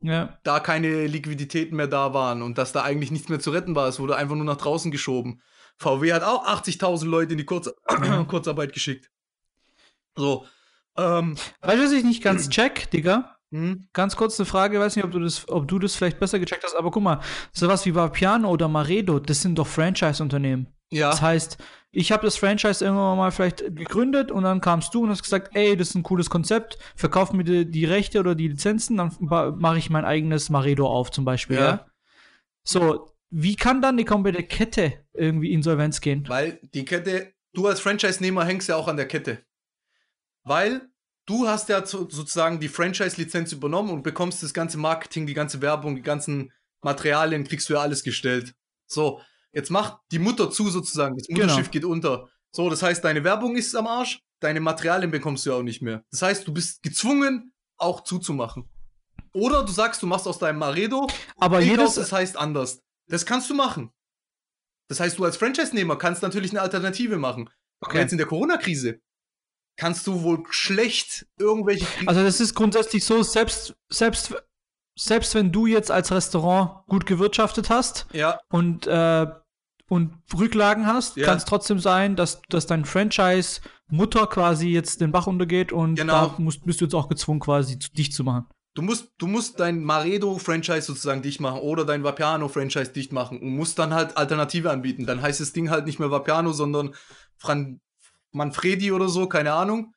[0.00, 0.38] ja.
[0.44, 3.88] da keine Liquiditäten mehr da waren und dass da eigentlich nichts mehr zu retten war.
[3.88, 5.42] Es wurde einfach nur nach draußen geschoben.
[5.78, 7.70] VW hat auch 80.000 Leute in die Kurz
[8.28, 9.10] Kurzarbeit geschickt.
[10.16, 10.46] So.
[10.96, 13.31] Ähm, weißt du, was ich nicht ganz check, Digga?
[13.52, 13.86] Hm?
[13.92, 16.38] Ganz kurz eine Frage, ich weiß nicht, ob du das, ob du das vielleicht besser
[16.38, 17.20] gecheckt hast, aber guck mal,
[17.52, 20.68] sowas wie Vapiano oder Maredo, das sind doch Franchise-Unternehmen.
[20.90, 21.10] Ja.
[21.10, 21.58] Das heißt,
[21.90, 25.54] ich habe das Franchise irgendwann mal vielleicht gegründet und dann kamst du und hast gesagt,
[25.54, 29.14] ey, das ist ein cooles Konzept, verkauf mir die, die Rechte oder die Lizenzen, dann
[29.20, 31.56] mache ich mein eigenes Maredo auf zum Beispiel.
[31.56, 31.62] Ja.
[31.62, 31.86] ja.
[32.64, 36.26] So, wie kann dann die komplette Kette irgendwie Insolvenz gehen?
[36.26, 39.44] Weil die Kette, du als Franchise-Nehmer hängst ja auch an der Kette.
[40.44, 40.88] Weil
[41.32, 45.96] du hast ja sozusagen die Franchise-Lizenz übernommen und bekommst das ganze Marketing, die ganze Werbung,
[45.96, 48.54] die ganzen Materialien, kriegst du ja alles gestellt.
[48.86, 49.20] So,
[49.52, 51.72] jetzt macht die Mutter zu sozusagen, das Mutterschiff genau.
[51.72, 52.28] geht unter.
[52.54, 55.80] So, das heißt, deine Werbung ist am Arsch, deine Materialien bekommst du ja auch nicht
[55.80, 56.04] mehr.
[56.10, 58.68] Das heißt, du bist gezwungen, auch zuzumachen.
[59.32, 61.06] Oder du sagst, du machst aus deinem Maredo,
[61.38, 62.80] aber jedes, das heißt anders.
[63.08, 63.90] Das kannst du machen.
[64.88, 67.48] Das heißt, du als Franchise-Nehmer kannst natürlich eine Alternative machen.
[67.80, 68.00] Okay.
[68.00, 69.00] Jetzt in der Corona-Krise
[69.76, 71.86] kannst du wohl schlecht irgendwelche.
[72.06, 74.34] Also das ist grundsätzlich so, selbst, selbst,
[74.98, 78.38] selbst wenn du jetzt als Restaurant gut gewirtschaftet hast ja.
[78.48, 79.26] und, äh,
[79.88, 81.26] und Rücklagen hast, ja.
[81.26, 85.96] kann es trotzdem sein, dass, dass dein Franchise Mutter quasi jetzt den Bach untergeht und
[85.96, 86.28] genau.
[86.28, 88.46] da musst, bist du jetzt auch gezwungen, quasi zu, dicht zu machen.
[88.74, 93.50] Du musst, du musst dein Maredo-Franchise sozusagen dicht machen oder dein Vapiano-Franchise dicht machen und
[93.50, 95.04] musst dann halt Alternative anbieten.
[95.04, 96.94] Dann heißt das Ding halt nicht mehr Vapiano, sondern
[97.36, 97.80] Fran
[98.32, 99.94] Manfredi oder so, keine Ahnung.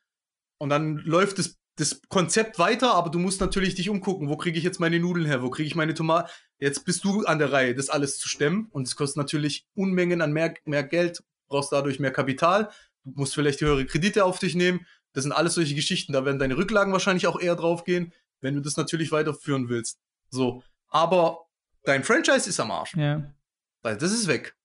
[0.58, 4.58] Und dann läuft das, das Konzept weiter, aber du musst natürlich dich umgucken, wo kriege
[4.58, 6.30] ich jetzt meine Nudeln her, wo kriege ich meine Tomaten.
[6.60, 8.68] Jetzt bist du an der Reihe, das alles zu stemmen.
[8.72, 12.70] Und es kostet natürlich Unmengen an mehr, mehr Geld, brauchst dadurch mehr Kapital.
[13.04, 14.86] Du musst vielleicht höhere Kredite auf dich nehmen.
[15.14, 16.14] Das sind alles solche Geschichten.
[16.14, 20.00] Da werden deine Rücklagen wahrscheinlich auch eher draufgehen, wenn du das natürlich weiterführen willst.
[20.30, 20.64] So.
[20.90, 21.46] Aber
[21.84, 22.96] dein Franchise ist am Arsch.
[22.96, 23.34] Ja.
[23.82, 24.56] Weil das ist weg.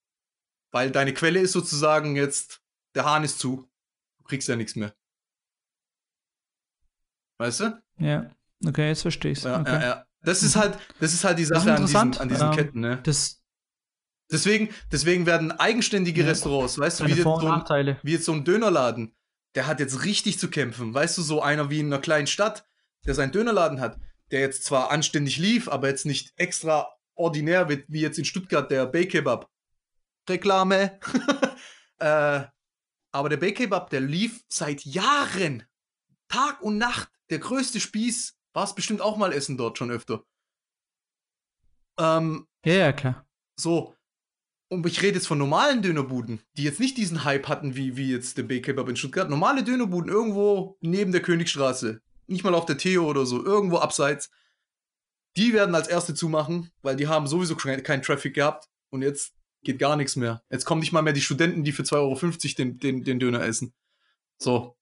[0.71, 2.60] Weil deine Quelle ist sozusagen jetzt,
[2.95, 3.69] der Hahn ist zu.
[4.17, 4.93] Du kriegst ja nichts mehr.
[7.37, 7.81] Weißt du?
[7.97, 8.29] Ja.
[8.65, 9.73] Okay, jetzt verstehe ich Ja, okay.
[9.73, 10.05] ja, ja.
[10.23, 12.99] Das ist halt, das ist halt die Sache an diesen, an diesen Ähm, Ketten, ne?
[13.03, 13.41] Das
[14.31, 16.29] Deswegen, deswegen werden eigenständige Ja.
[16.29, 19.13] Restaurants, weißt du, wie jetzt, so ein, wie jetzt so ein Dönerladen,
[19.55, 20.93] der hat jetzt richtig zu kämpfen.
[20.93, 22.65] Weißt du, so einer wie in einer kleinen Stadt,
[23.05, 23.99] der seinen Dönerladen hat,
[24.31, 28.85] der jetzt zwar anständig lief, aber jetzt nicht extraordinär wird, wie jetzt in Stuttgart der
[28.85, 29.49] Baykebab.
[30.29, 30.97] Reklame.
[31.99, 32.43] äh,
[33.11, 35.63] aber der Baykebab, der lief seit Jahren.
[36.27, 37.09] Tag und Nacht.
[37.29, 38.37] Der größte Spieß.
[38.53, 40.23] War es bestimmt auch mal essen dort schon öfter.
[41.97, 43.25] Ähm, Ja, ja, klar.
[43.59, 43.95] so.
[44.69, 48.09] Und ich rede jetzt von normalen Dönerbuden, die jetzt nicht diesen Hype hatten, wie, wie
[48.09, 49.29] jetzt der B-Kebab in Stuttgart.
[49.29, 52.01] Normale Dönerbuden irgendwo neben der Königstraße.
[52.27, 54.31] Nicht mal auf der Theo oder so, irgendwo abseits.
[55.35, 58.69] Die werden als erste zumachen, weil die haben sowieso keinen kein Traffic gehabt.
[58.91, 60.43] Und jetzt geht gar nichts mehr.
[60.49, 62.19] Jetzt kommen nicht mal mehr die Studenten, die für 2,50 Euro
[62.57, 63.73] den, den, den Döner essen.
[64.37, 64.77] So.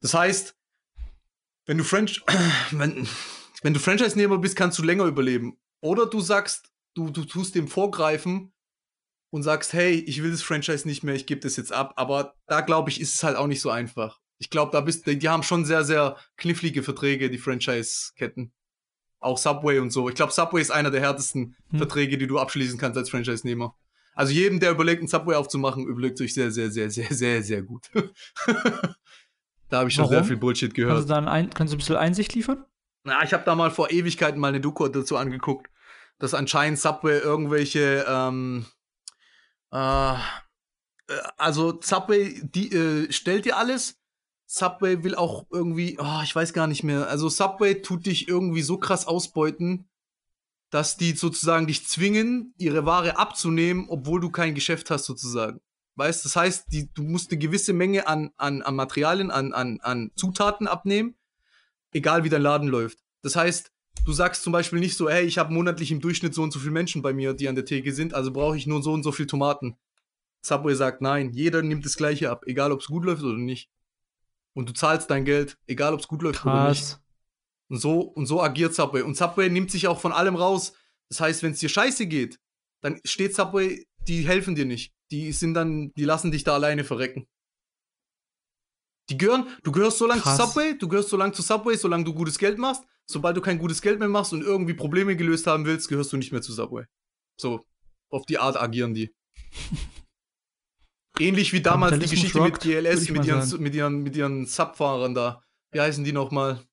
[0.00, 0.56] Das heißt,
[1.66, 2.22] wenn du French,
[2.70, 3.06] wenn,
[3.62, 5.58] wenn du Franchise-Nehmer bist, kannst du länger überleben.
[5.80, 8.52] Oder du sagst, du, du tust dem vorgreifen
[9.30, 11.94] und sagst, hey, ich will das Franchise nicht mehr, ich gebe das jetzt ab.
[11.96, 14.20] Aber da glaube ich, ist es halt auch nicht so einfach.
[14.38, 18.52] Ich glaube, da bist die, die haben schon sehr, sehr knifflige Verträge, die Franchise-Ketten.
[19.20, 20.08] Auch Subway und so.
[20.08, 21.78] Ich glaube, Subway ist einer der härtesten Hm.
[21.78, 23.76] Verträge, die du abschließen kannst als Franchise-Nehmer.
[24.20, 27.62] Also jedem, der überlegt, ein Subway aufzumachen, überlegt sich sehr, sehr, sehr, sehr, sehr, sehr
[27.62, 27.88] gut.
[29.70, 30.28] da habe ich schon sehr Warum?
[30.28, 31.04] viel Bullshit Kannst gehört.
[31.04, 32.66] du, dann ein, kannst du ein bisschen Einsicht liefern?
[33.02, 35.70] Na, ich habe da mal vor Ewigkeiten mal eine Doku dazu angeguckt,
[36.18, 38.66] dass anscheinend Subway irgendwelche, ähm,
[39.72, 40.16] äh, äh,
[41.38, 44.02] also Subway, die äh, stellt dir alles.
[44.44, 47.08] Subway will auch irgendwie, oh, ich weiß gar nicht mehr.
[47.08, 49.88] Also Subway tut dich irgendwie so krass ausbeuten,
[50.70, 55.60] dass die sozusagen dich zwingen, ihre Ware abzunehmen, obwohl du kein Geschäft hast sozusagen.
[55.96, 59.80] Weißt, das heißt, die, du musst eine gewisse Menge an, an, an Materialien, an, an,
[59.82, 61.16] an Zutaten abnehmen,
[61.92, 62.98] egal wie dein Laden läuft.
[63.22, 63.72] Das heißt,
[64.04, 66.60] du sagst zum Beispiel nicht so, hey, ich habe monatlich im Durchschnitt so und so
[66.60, 69.02] viele Menschen bei mir, die an der Theke sind, also brauche ich nur so und
[69.02, 69.76] so viel Tomaten.
[70.42, 73.68] Subway sagt, nein, jeder nimmt das Gleiche ab, egal ob es gut läuft oder nicht.
[74.54, 76.99] Und du zahlst dein Geld, egal ob es gut läuft oder nicht.
[77.70, 79.02] Und so, und so agiert Subway.
[79.02, 80.74] Und Subway nimmt sich auch von allem raus.
[81.08, 82.38] Das heißt, wenn es dir scheiße geht,
[82.82, 84.92] dann steht Subway, die helfen dir nicht.
[85.12, 87.26] Die sind dann, die lassen dich da alleine verrecken.
[89.08, 90.36] Die gehören, du gehörst so lange zu.
[90.36, 92.82] Subway, du gehörst so lange zu Subway, solange du gutes Geld machst.
[93.06, 96.16] Sobald du kein gutes Geld mehr machst und irgendwie Probleme gelöst haben willst, gehörst du
[96.16, 96.84] nicht mehr zu Subway.
[97.40, 97.64] So,
[98.08, 99.12] auf die Art agieren die.
[101.18, 104.46] Ähnlich wie damals die Geschichte mit rockt, würd GLS, mit ihren, mit ihren, mit ihren
[104.46, 105.42] Subfahrern da.
[105.72, 106.64] Wie heißen die nochmal?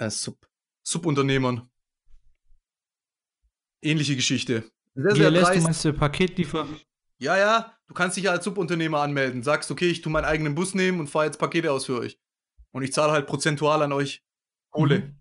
[0.00, 0.48] Äh, Sub.
[0.82, 1.68] Subunternehmern.
[3.82, 4.64] Ähnliche Geschichte.
[4.94, 5.64] Sehr, sehr GLS, du dreist.
[5.64, 6.66] meinst der Paketliefer?
[7.18, 9.42] Ja, ja, du kannst dich ja als Subunternehmer anmelden.
[9.42, 12.18] Sagst, okay, ich tu meinen eigenen Bus nehmen und fahre jetzt Pakete aus für euch.
[12.72, 14.22] Und ich zahle halt prozentual an euch
[14.70, 15.00] Kohle.
[15.00, 15.16] Mhm.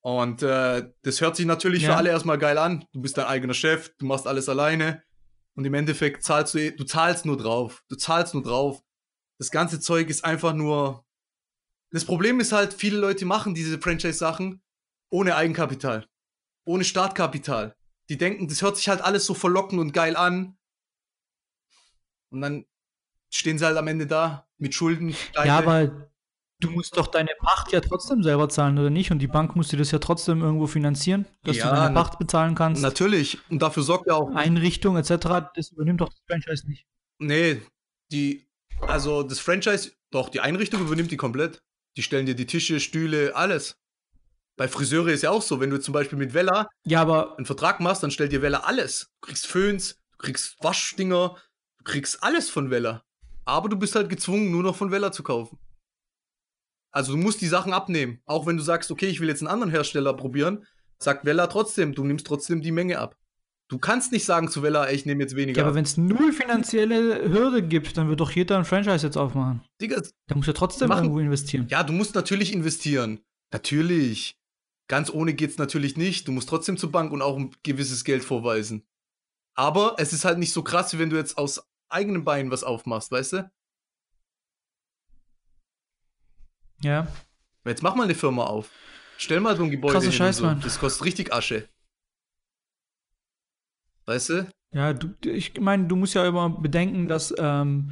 [0.00, 1.96] Und äh, das hört sich natürlich für Ja.
[1.96, 2.84] alle erstmal geil an.
[2.92, 5.02] Du bist dein eigener Chef, du machst alles alleine.
[5.54, 7.82] Und im Endeffekt zahlst du, eh- du zahlst nur drauf.
[7.88, 8.80] Du zahlst nur drauf.
[9.38, 11.04] Das ganze Zeug ist einfach nur.
[11.90, 14.62] Das Problem ist halt, viele Leute machen diese Franchise-Sachen
[15.10, 16.06] ohne Eigenkapital.
[16.64, 17.74] Ohne Startkapital.
[18.10, 20.58] Die denken, das hört sich halt alles so verlockend und geil an.
[22.30, 22.66] Und dann
[23.30, 25.14] stehen sie halt am Ende da mit Schulden.
[25.32, 25.48] pleite.
[25.48, 26.10] Ja, aber
[26.60, 29.10] du musst doch deine Pacht ja trotzdem selber zahlen, oder nicht?
[29.10, 32.18] Und die Bank muss dir das ja trotzdem irgendwo finanzieren, dass Ja, du deine Pacht
[32.18, 32.82] bezahlen kannst.
[32.82, 33.38] Natürlich.
[33.50, 36.86] Und dafür sorgt ja auch Einrichtung etc., das übernimmt doch das Franchise nicht.
[37.18, 37.62] Nee,
[38.12, 38.46] die,
[38.82, 41.62] also das Franchise, doch, die Einrichtung übernimmt die komplett.
[41.98, 43.76] Die stellen dir die Tische, Stühle, alles.
[44.56, 47.44] Bei Friseure ist ja auch so, wenn du zum Beispiel mit Vella Ja, aber einen
[47.44, 49.10] Vertrag machst, dann stellt dir Vella alles.
[49.20, 51.36] Du kriegst Föhns, du kriegst Waschdinger,
[51.78, 53.02] du kriegst alles von Vella.
[53.44, 55.58] Aber du bist halt gezwungen, nur noch von Vella zu kaufen.
[56.92, 58.22] Also du musst die Sachen abnehmen.
[58.26, 60.64] Auch wenn du sagst, okay, ich will jetzt einen anderen Hersteller probieren,
[61.00, 63.16] sagt Vella trotzdem, du nimmst trotzdem die Menge ab.
[63.68, 65.76] Du kannst nicht sagen zu Vella, ey, ich nehme jetzt weniger Ja, aber ab.
[65.76, 69.62] wenn es null finanzielle Hürde gibt, dann wird doch jeder ein Franchise jetzt aufmachen.
[69.80, 71.66] Digga, Der muss ja trotzdem Machen- irgendwo investieren.
[71.68, 73.20] Ja, du musst natürlich investieren.
[73.52, 74.38] Natürlich.
[74.88, 76.26] Ganz ohne geht's natürlich nicht.
[76.28, 78.86] Du musst trotzdem zur Bank und auch ein gewisses Geld vorweisen.
[79.54, 82.64] Aber es ist halt nicht so krass, wie wenn du jetzt aus eigenen Beinen was
[82.64, 83.50] aufmachst, weißt du?
[86.82, 87.06] Ja.
[87.64, 88.70] Jetzt mach mal eine Firma auf.
[89.18, 90.44] Stell mal so ein Gebäude Krasser hin Scheiß, so.
[90.44, 90.60] Mann.
[90.62, 91.68] Das kostet richtig Asche.
[94.08, 94.46] Weißt du?
[94.72, 97.90] Ja, du, ich meine, du musst ja immer bedenken, dass ähm,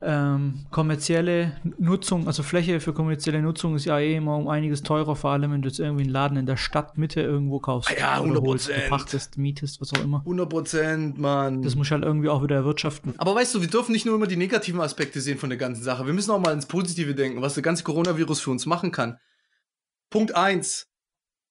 [0.00, 5.16] ähm, kommerzielle Nutzung, also Fläche für kommerzielle Nutzung ist ja eh immer um einiges teurer,
[5.16, 7.90] vor allem wenn du jetzt irgendwie einen Laden in der Stadtmitte irgendwo kaufst.
[7.90, 10.20] Ah ja, 100 holst, pachtest, mietest, was auch immer.
[10.20, 11.60] 100 Prozent, Mann.
[11.60, 13.12] Das muss halt irgendwie auch wieder erwirtschaften.
[13.18, 15.82] Aber weißt du, wir dürfen nicht nur immer die negativen Aspekte sehen von der ganzen
[15.82, 16.06] Sache.
[16.06, 19.18] Wir müssen auch mal ins Positive denken, was der ganze Coronavirus für uns machen kann.
[20.08, 20.87] Punkt eins: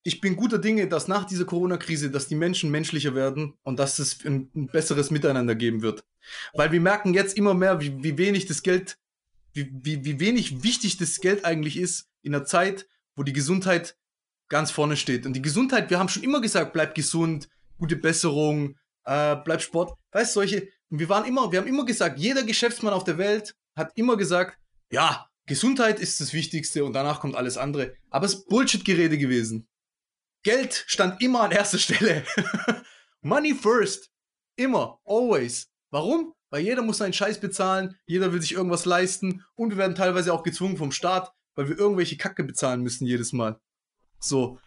[0.07, 3.99] Ich bin guter Dinge, dass nach dieser Corona-Krise, dass die Menschen menschlicher werden und dass
[3.99, 6.05] es ein, ein besseres Miteinander geben wird.
[6.53, 8.97] Weil wir merken jetzt immer mehr, wie, wie wenig das Geld,
[9.51, 13.97] wie, wie, wie wenig wichtig das Geld eigentlich ist in einer Zeit, wo die Gesundheit
[14.47, 15.25] ganz vorne steht.
[15.25, 19.97] Und die Gesundheit, wir haben schon immer gesagt, bleib gesund, gute Besserung, äh, bleib Sport.
[20.13, 23.55] Weißt du, solche, wir waren immer, wir haben immer gesagt, jeder Geschäftsmann auf der Welt
[23.75, 24.57] hat immer gesagt,
[24.89, 27.93] ja, Gesundheit ist das Wichtigste und danach kommt alles andere.
[28.09, 29.67] Aber es ist Bullshit-Gerede gewesen.
[30.47, 32.23] Geld stand immer an erster Stelle.
[33.21, 34.09] Money first.
[34.55, 34.97] Immer.
[35.03, 35.67] Always.
[35.91, 36.35] Warum?
[36.49, 40.31] Weil jeder muss seinen Scheiß bezahlen, jeder will sich irgendwas leisten und wir werden teilweise
[40.31, 43.59] auch gezwungen vom Staat, weil wir irgendwelche Kacke bezahlen müssen jedes Mal.
[44.21, 44.57] So.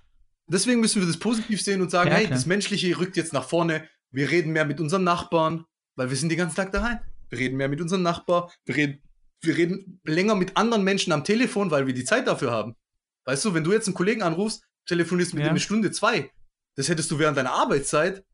[0.48, 3.48] Deswegen müssen wir das positiv sehen und sagen, ja, hey, das Menschliche rückt jetzt nach
[3.48, 3.88] vorne.
[4.10, 5.64] Wir reden mehr mit unseren Nachbarn,
[5.96, 6.98] weil wir sind den ganzen Tag daheim.
[7.30, 8.50] Wir reden mehr mit unseren Nachbarn.
[8.66, 9.02] Wir reden,
[9.40, 12.76] wir reden länger mit anderen Menschen am Telefon, weil wir die Zeit dafür haben.
[13.24, 15.48] Weißt du, wenn du jetzt einen Kollegen anrufst, telefonierst mit ja.
[15.48, 16.30] ihm eine Stunde, zwei.
[16.76, 18.24] Das hättest du während deiner Arbeitszeit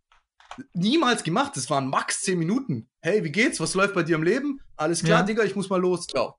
[0.73, 1.57] niemals gemacht.
[1.57, 2.89] Das waren max 10 Minuten.
[3.01, 3.61] Hey, wie geht's?
[3.61, 4.61] Was läuft bei dir im Leben?
[4.77, 5.27] Alles klar, ja.
[5.27, 6.07] Digga, ich muss mal los.
[6.07, 6.39] Ciao.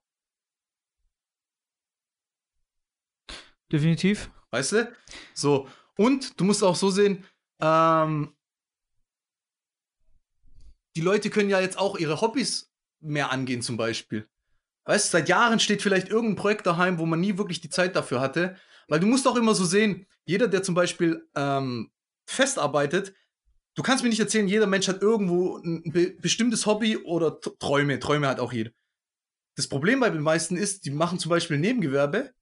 [3.70, 4.30] Definitiv.
[4.50, 4.92] Weißt du?
[5.34, 5.68] So.
[5.96, 7.24] Und du musst auch so sehen,
[7.60, 8.34] ähm,
[10.96, 14.28] die Leute können ja jetzt auch ihre Hobbys mehr angehen, zum Beispiel.
[14.84, 17.94] Weißt du, seit Jahren steht vielleicht irgendein Projekt daheim, wo man nie wirklich die Zeit
[17.94, 18.56] dafür hatte.
[18.88, 21.90] Weil du musst auch immer so sehen, jeder, der zum Beispiel ähm,
[22.26, 23.14] festarbeitet,
[23.74, 28.00] du kannst mir nicht erzählen, jeder Mensch hat irgendwo ein be bestimmtes Hobby oder Träume.
[28.00, 28.70] Träume hat auch jeder.
[29.56, 32.32] Das Problem bei den meisten ist, die machen zum Beispiel Nebengewerbe,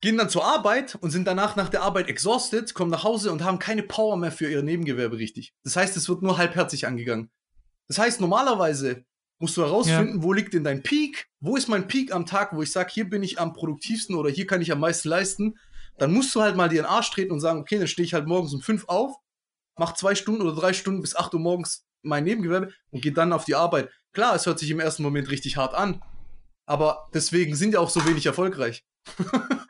[0.00, 3.42] gehen dann zur Arbeit und sind danach nach der Arbeit exhausted, kommen nach Hause und
[3.42, 5.54] haben keine Power mehr für ihr Nebengewerbe richtig.
[5.64, 7.30] Das heißt, es wird nur halbherzig angegangen.
[7.88, 9.04] Das heißt, normalerweise
[9.42, 10.22] musst du herausfinden, ja.
[10.22, 11.28] wo liegt denn dein Peak?
[11.40, 14.30] Wo ist mein Peak am Tag, wo ich sage, hier bin ich am produktivsten oder
[14.30, 15.58] hier kann ich am meisten leisten?
[15.98, 18.06] Dann musst du halt mal dir in den Arsch treten und sagen, okay, dann stehe
[18.06, 19.16] ich halt morgens um fünf auf
[19.78, 23.32] mach zwei Stunden oder drei Stunden bis acht Uhr morgens mein Nebengewerbe und gehe dann
[23.32, 23.90] auf die Arbeit.
[24.12, 26.02] Klar, es hört sich im ersten Moment richtig hart an,
[26.66, 28.84] aber deswegen sind ja auch so wenig erfolgreich.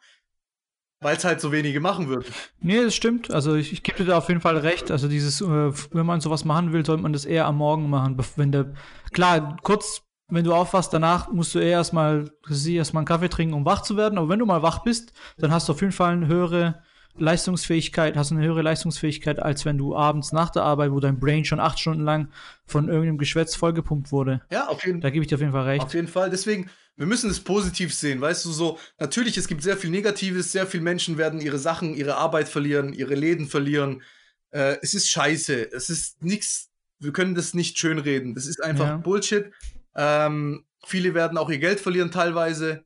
[1.03, 2.33] Weil es halt so wenige machen würden.
[2.61, 3.33] Nee, das stimmt.
[3.33, 4.91] Also ich, ich gebe dir da auf jeden Fall recht.
[4.91, 8.17] Also dieses, äh, wenn man sowas machen will, sollte man das eher am Morgen machen.
[8.37, 8.73] Wenn der,
[9.13, 13.67] klar, kurz, wenn du aufwachst, danach musst du eher erstmal, erstmal einen Kaffee trinken, um
[13.67, 14.17] wach zu werden.
[14.17, 16.83] Aber wenn du mal wach bist, dann hast du auf jeden Fall eine höhere
[17.19, 21.45] Leistungsfähigkeit, hast eine höhere Leistungsfähigkeit, als wenn du abends nach der Arbeit, wo dein Brain
[21.45, 22.29] schon acht Stunden lang
[22.65, 24.41] von irgendeinem Geschwätz vollgepumpt wurde.
[24.51, 25.03] Ja, auf jeden Fall.
[25.03, 25.85] Da gebe ich dir auf jeden Fall recht.
[25.85, 26.31] Auf jeden Fall.
[26.31, 30.53] Deswegen, wir müssen es positiv sehen, weißt du, so, natürlich, es gibt sehr viel Negatives,
[30.53, 34.03] sehr viele Menschen werden ihre Sachen, ihre Arbeit verlieren, ihre Läden verlieren.
[34.51, 35.73] Äh, es ist scheiße.
[35.73, 38.35] Es ist nichts, wir können das nicht schönreden.
[38.35, 38.97] Das ist einfach ja.
[38.97, 39.51] Bullshit.
[39.95, 42.85] Ähm, viele werden auch ihr Geld verlieren teilweise.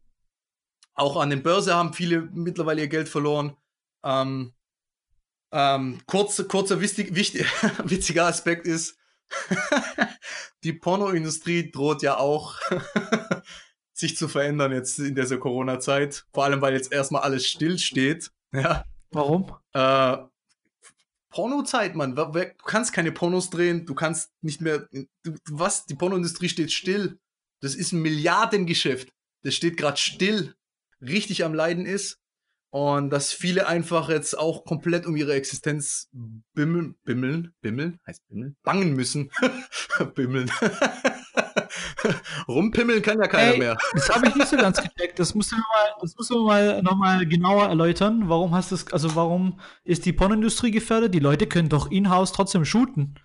[0.94, 3.56] Auch an der Börse haben viele mittlerweile ihr Geld verloren.
[4.07, 4.53] Ähm,
[5.53, 7.47] ähm, kurz, kurzer wichtig, wichtig,
[7.85, 8.97] witziger Aspekt ist,
[10.62, 12.61] die Pornoindustrie droht ja auch
[13.92, 16.27] sich zu verändern jetzt in dieser Corona-Zeit.
[16.33, 18.31] Vor allem, weil jetzt erstmal alles stillsteht.
[18.53, 18.85] Ja.
[19.11, 19.53] Warum?
[19.73, 20.19] Äh,
[21.31, 22.14] Pornozeit, Mann.
[22.14, 22.33] Du
[22.64, 24.88] kannst keine Pornos drehen, du kannst nicht mehr.
[25.23, 25.87] Du, was?
[25.87, 27.19] Die Pornoindustrie steht still.
[27.61, 29.12] Das ist ein Milliardengeschäft.
[29.42, 30.55] Das steht gerade still.
[31.01, 32.21] Richtig am Leiden ist.
[32.76, 36.10] Und dass viele einfach jetzt auch komplett um ihre Existenz
[36.52, 39.30] bimmeln, bimmeln, bimmeln, heißt bimmeln, bangen müssen.
[40.14, 40.50] bimmeln.
[42.46, 43.78] Rumpimmeln kann ja keiner Ey, mehr.
[43.94, 45.18] Das habe ich nicht so ganz gecheckt.
[45.18, 48.28] Das musst du mal, das musst du mal nochmal genauer erläutern.
[48.28, 51.14] Warum hast du also warum ist die Pornindustrie gefährdet?
[51.14, 53.18] Die Leute können doch in-house trotzdem shooten.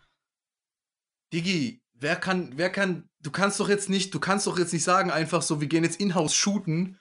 [1.34, 4.86] Digi, wer kann, wer kann, du kannst doch jetzt nicht, du kannst doch jetzt nicht
[4.86, 7.01] sagen einfach so, wir gehen jetzt in-house shooten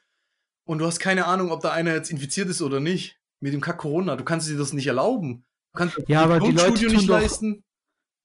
[0.64, 3.18] und du hast keine Ahnung, ob da einer jetzt infiziert ist oder nicht.
[3.40, 4.16] Mit dem Kack Corona.
[4.16, 5.46] Du kannst dir das nicht erlauben.
[5.72, 7.64] Du kannst ja, aber die Leute tun doch, leisten.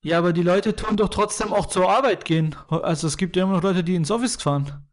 [0.03, 2.55] Ja, aber die Leute tun doch trotzdem auch zur Arbeit gehen.
[2.69, 4.85] Also es gibt ja immer noch Leute, die ins Office fahren.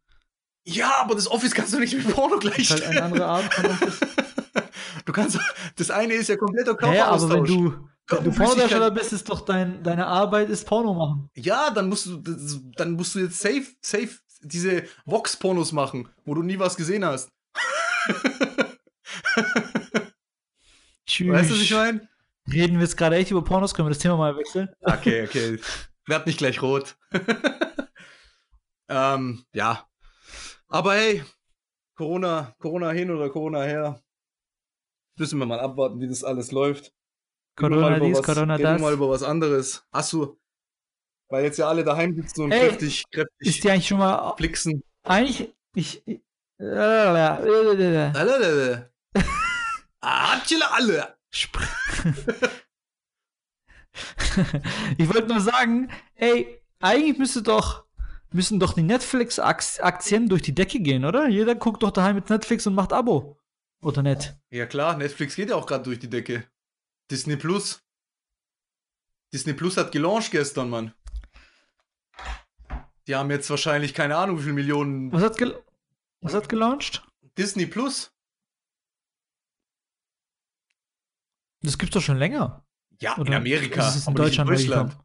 [0.64, 2.84] Ja, aber das Office kannst du nicht mit Porno gleichstellen.
[2.84, 4.00] Halt eine andere Art von Office.
[5.04, 5.38] du kannst,
[5.76, 7.30] das eine ist ja kompletter Körperaustausch.
[7.30, 10.94] Ja, aber wenn du, wenn du Pornodarsteller bist, ist doch dein, deine Arbeit ist Porno
[10.94, 11.30] machen.
[11.34, 12.22] Ja, dann musst du,
[12.76, 14.10] dann musst du jetzt safe, safe
[14.42, 17.30] diese Vox-Pornos machen, wo du nie was gesehen hast.
[21.06, 21.32] Tschüss.
[21.32, 22.08] Weißt du, was ich meine?
[22.52, 23.74] Reden wir jetzt gerade echt über Pornos?
[23.74, 24.68] Können wir das Thema mal wechseln?
[24.80, 25.58] Okay, okay.
[26.06, 26.96] Werd nicht gleich rot.
[28.92, 29.88] Ähm, ja.
[30.68, 31.24] Aber hey,
[31.96, 34.02] Corona, Corona hin oder Corona her.
[35.18, 36.92] Müssen wir mal abwarten, wie das alles läuft.
[37.56, 38.80] Corona dies, was, Corona reden wir das.
[38.82, 39.86] mal über was anderes.
[39.92, 40.38] Hast du,
[41.32, 44.34] weil jetzt ja alle daheim sitzen und Ey, kräftig, kräftig Ist dir eigentlich schon mal.
[44.36, 44.82] flixen.
[45.02, 45.52] Eigentlich.
[45.74, 46.06] Ich.
[46.06, 46.20] ich
[46.60, 47.30] Alle.
[50.00, 51.16] Atschele alle.
[54.98, 57.84] Ich wollte nur sagen, ey, eigentlich müsste doch,
[58.30, 61.28] müssen doch die Netflix-Aktien durch die Decke gehen, oder?
[61.28, 63.38] Jeder guckt doch daheim mit Netflix und macht Abo.
[63.82, 64.36] Oder nicht?
[64.50, 66.44] Ja klar, Netflix geht ja auch gerade durch die Decke.
[67.10, 67.82] Disney Plus.
[69.32, 70.94] Disney Plus hat gelauncht gestern, Mann.
[73.06, 75.12] Die haben jetzt wahrscheinlich keine Ahnung, wie viele Millionen.
[75.12, 75.60] Was hat, gel
[76.20, 77.02] was hat gelauncht?
[77.36, 78.12] Disney Plus?
[81.62, 82.64] Das gibt's doch schon länger.
[83.00, 83.88] Ja, Oder in Amerika.
[83.88, 84.96] ist es in Deutschland in Deutschland.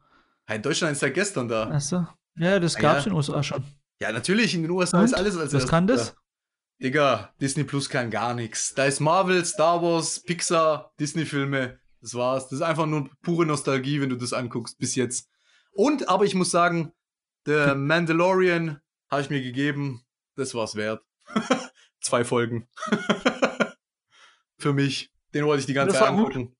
[0.47, 1.69] Ja, in Deutschland ist seit gestern da.
[1.69, 2.07] Achso.
[2.35, 3.07] Ja, das Ah, gab's ja.
[3.07, 3.63] in den USA schon.
[3.99, 5.05] Ja, natürlich, in den USA Und?
[5.05, 6.13] ist alles als Was kann das?
[6.13, 6.17] Da.
[6.83, 8.75] Digga, Disney Plus kann gar nichts.
[8.75, 11.79] Da ist Marvel, Star Wars, Pixar, Disney-Filme.
[12.01, 12.43] Das war's.
[12.49, 15.27] Das ist einfach nur pure Nostalgie, wenn du das anguckst, bis jetzt.
[15.71, 16.93] Und, aber ich muss sagen,
[17.47, 20.05] der Mandalorian habe ich mir gegeben.
[20.35, 21.03] Das war's wert.
[22.01, 22.67] Zwei Folgen.
[24.59, 25.11] Für mich.
[25.33, 26.19] Den wollte ich die ganze Zeit gut.
[26.19, 26.55] angucken.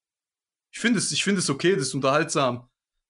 [0.71, 2.69] Ich finde es, ich finde es okay, das ist unterhaltsam.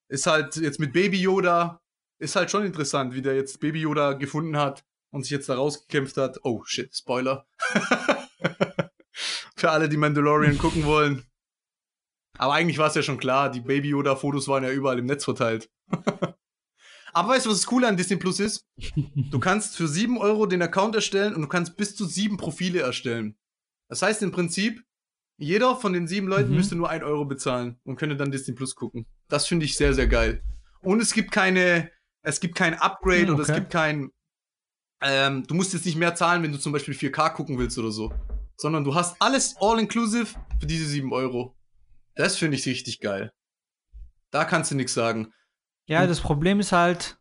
[0.10, 1.82] Ist halt jetzt mit Baby Yoda,
[2.20, 5.56] ist halt schon interessant, wie der jetzt Baby Yoda gefunden hat und sich jetzt da
[5.56, 6.40] rausgekämpft hat.
[6.44, 7.46] Oh shit, Spoiler.
[9.56, 11.26] Für alle, die Mandalorian gucken wollen.
[12.38, 15.26] Aber eigentlich war es ja schon klar, die Baby Yoda-Fotos waren ja überall im Netz
[15.26, 15.70] verteilt.
[17.18, 18.64] Aber weißt du, was das Coole an Disney Plus ist?
[19.32, 22.82] Du kannst für 7 Euro den Account erstellen und du kannst bis zu sieben Profile
[22.82, 23.36] erstellen.
[23.90, 24.84] Das heißt im Prinzip,
[25.40, 26.56] jeder von den sieben Leuten Mhm.
[26.58, 29.08] müsste nur 1 Euro bezahlen und könnte dann Disney Plus gucken.
[29.30, 30.44] Das finde ich sehr, sehr geil.
[30.82, 31.90] Und es gibt keine,
[32.22, 33.60] es gibt kein Upgrade Hm, oder es okay.
[33.62, 34.12] gibt kein,
[35.02, 37.92] ähm, du musst jetzt nicht mehr zahlen, wenn du zum Beispiel 4K gucken willst oder
[37.92, 38.14] so.
[38.58, 40.28] Sondern du hast alles all-inclusive
[40.60, 41.56] für diese 7 Euro.
[42.16, 43.32] Das finde ich richtig geil.
[44.32, 45.34] Da kannst du nichts sagen.
[45.88, 47.18] Ja, das Problem ist halt,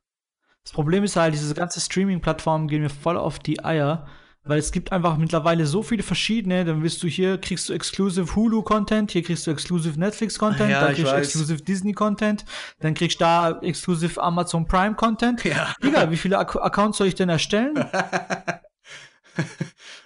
[0.63, 4.07] das Problem ist halt, diese ganze Streaming-Plattformen gehen mir voll auf die Eier,
[4.43, 8.35] weil es gibt einfach mittlerweile so viele verschiedene, dann wirst du hier, kriegst du Exclusive
[8.35, 11.17] Hulu-Content, hier kriegst du Exclusive Netflix-Content, Ja, ich kriegst du.
[11.17, 12.45] Exclusive Disney-Content,
[12.81, 15.45] dann kriegst du da Exclusive Amazon Prime-Content.
[15.45, 15.75] Ja.
[15.83, 17.75] Digga, wie viele Ac Accounts soll ich denn erstellen?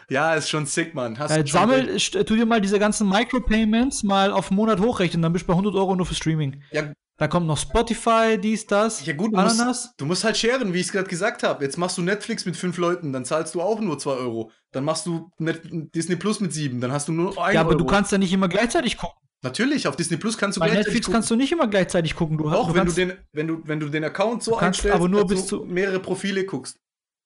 [0.09, 1.18] ja, ist schon sick, Mann.
[1.18, 5.23] Hast Äh, schon sammel, tu dir mal diese ganzen Micropayments mal auf einen Monat hochrechnen,
[5.23, 6.62] dann bist du bei 100 Euro nur für Streaming.
[6.73, 9.94] Ja, Da kommt noch Spotify, dies, das, ja gut, du musst, Ananas.
[9.98, 11.62] du musst halt scheren, wie ich es gerade gesagt habe.
[11.62, 14.50] Jetzt machst du Netflix mit fünf Leuten, dann zahlst du auch nur 2 Euro.
[14.72, 15.61] Dann machst du Net
[15.94, 17.78] Disney Plus mit sieben, dann hast du nur 1 Ja, aber Euro.
[17.80, 19.16] du kannst ja nicht immer gleichzeitig gucken.
[19.42, 21.14] Natürlich, auf Disney Plus kannst du Bei gleichzeitig Netflix gucken.
[21.14, 22.38] kannst du nicht immer gleichzeitig gucken.
[22.38, 24.78] Du, Auch du wenn du, den, wenn, du, wenn du den Account so Du kannst
[24.80, 26.78] einstellst, aber nur dass bis du zu- mehrere Profile guckst.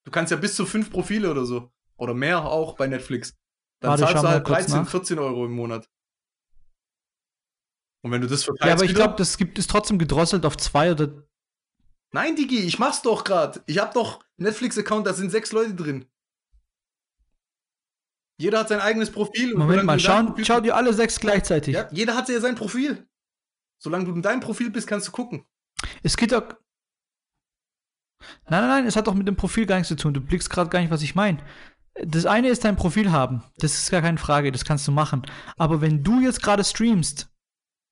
[0.04, 1.70] Du kannst ja bis zu fünf Profile oder so.
[1.96, 3.32] Oder mehr auch bei Netflix.
[3.80, 4.88] Dann Warte, zahlst du halt kurz 13, nach.
[4.88, 5.86] 14 Euro im Monat.
[8.04, 10.58] Und wenn du das verteilst ja, aber ich glaube, das gibt es trotzdem gedrosselt auf
[10.58, 11.24] zwei oder.
[12.12, 13.62] Nein, Digi, ich mach's doch grad.
[13.66, 16.04] Ich hab doch Netflix-Account, da sind sechs Leute drin.
[18.38, 19.54] Jeder hat sein eigenes Profil.
[19.54, 21.74] und Moment mal, du in deinem schau, Profil- schau dir alle sechs gleichzeitig.
[21.74, 23.08] Ja, jeder hat ja sein Profil.
[23.82, 25.44] Solange du in deinem Profil bist, kannst du gucken.
[26.02, 26.42] Es geht doch.
[28.48, 30.12] Nein, nein, nein, es hat doch mit dem Profil gar nichts zu tun.
[30.14, 31.38] Du blickst gerade gar nicht, was ich meine.
[32.02, 33.42] Das eine ist dein Profil haben.
[33.58, 35.22] Das ist gar keine Frage, das kannst du machen.
[35.56, 37.28] Aber wenn du jetzt gerade streamst,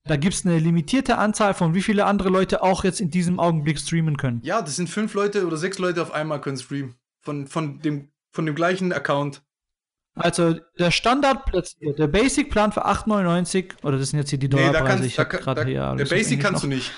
[0.05, 3.39] da gibt es eine limitierte Anzahl von wie viele andere Leute auch jetzt in diesem
[3.39, 4.41] Augenblick streamen können.
[4.43, 6.97] Ja, das sind fünf Leute oder sechs Leute auf einmal können streamen.
[7.21, 9.43] Von, von, dem, von dem gleichen Account.
[10.15, 14.67] Also der Standard, der Basic-Plan für 8,99 oder das sind jetzt hier die Nee, da
[14.67, 14.87] Dollarpreise.
[14.89, 16.75] kannst ich da, hab kann- gerade da, hier Der Basic kannst du noch.
[16.75, 16.93] nicht.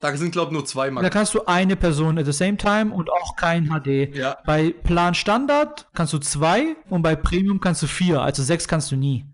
[0.00, 1.10] Da sind, glaube ich, nur zwei Da Max.
[1.10, 4.16] kannst du eine Person at the same time und auch kein HD.
[4.16, 4.38] Ja.
[4.46, 8.22] Bei Plan Standard kannst du zwei und bei Premium kannst du vier.
[8.22, 9.26] Also sechs kannst du nie.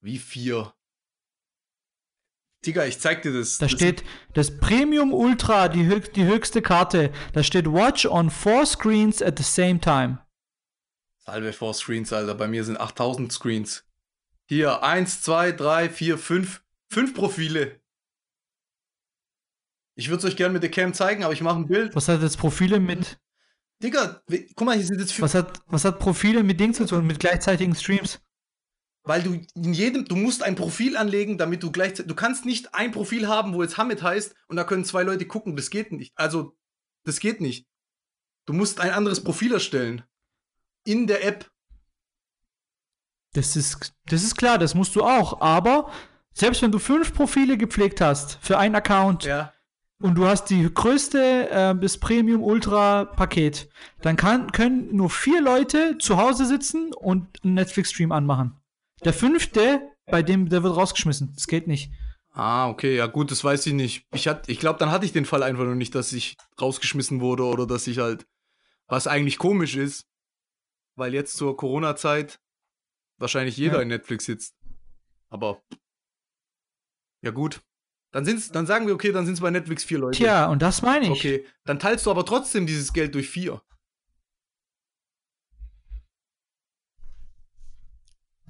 [0.00, 0.74] Wie vier?
[2.64, 3.58] Digga, ich zeig dir das.
[3.58, 7.12] Da das steht das Premium Ultra, die, höch die höchste Karte.
[7.32, 10.18] Da steht Watch on four screens at the same time.
[11.18, 12.34] Salve vor Screens, Alter.
[12.34, 13.84] Bei mir sind 8000 Screens.
[14.46, 16.62] Hier, eins, zwei, drei, vier, fünf.
[16.88, 17.80] Fünf Profile.
[19.94, 21.94] Ich würde es euch gerne mit der Cam zeigen, aber ich mache ein Bild.
[21.94, 23.18] Was hat jetzt Profile mit
[23.82, 24.22] Digga,
[24.54, 27.18] guck mal, hier sind jetzt was hat was hat Profile mit Ding zu tun mit
[27.18, 28.20] gleichzeitigen Streams?
[29.04, 32.74] Weil du in jedem, du musst ein Profil anlegen, damit du gleichzeitig, du kannst nicht
[32.74, 35.56] ein Profil haben, wo jetzt Hamid heißt und da können zwei Leute gucken.
[35.56, 36.12] Das geht nicht.
[36.14, 36.56] Also,
[37.04, 37.66] das geht nicht.
[38.46, 40.02] Du musst ein anderes Profil erstellen.
[40.84, 41.50] In der App.
[43.34, 45.40] Das ist, das ist klar, das musst du auch.
[45.40, 45.90] Aber
[46.34, 49.52] selbst wenn du fünf Profile gepflegt hast für einen Account, Ja.
[50.00, 53.68] und du hast die größte, äh, das Premium Ultra Paket,
[54.02, 58.58] dann kann, können nur vier Leute zu Hause sitzen und einen Netflix-Stream anmachen.
[59.04, 61.32] Der fünfte, bei dem, der wird rausgeschmissen.
[61.34, 61.90] Das geht nicht.
[62.30, 64.06] Ah, okay, ja gut, das weiß ich nicht.
[64.14, 67.20] Ich, hat, ich glaube, dann hatte ich den Fall einfach noch nicht, dass ich rausgeschmissen
[67.20, 68.26] wurde oder dass ich halt,
[68.86, 70.06] was eigentlich komisch ist,
[70.96, 72.40] weil jetzt zur Corona-Zeit
[73.18, 73.82] wahrscheinlich jeder ja.
[73.82, 74.54] in Netflix sitzt.
[75.28, 75.62] Aber
[77.22, 77.60] ja gut.
[78.12, 80.18] Dann, sind's, dann sagen wir, okay, dann sind es bei Netflix vier Leute.
[80.18, 81.10] Tja, und das meine ich.
[81.10, 83.62] Okay, dann teilst du aber trotzdem dieses Geld durch vier.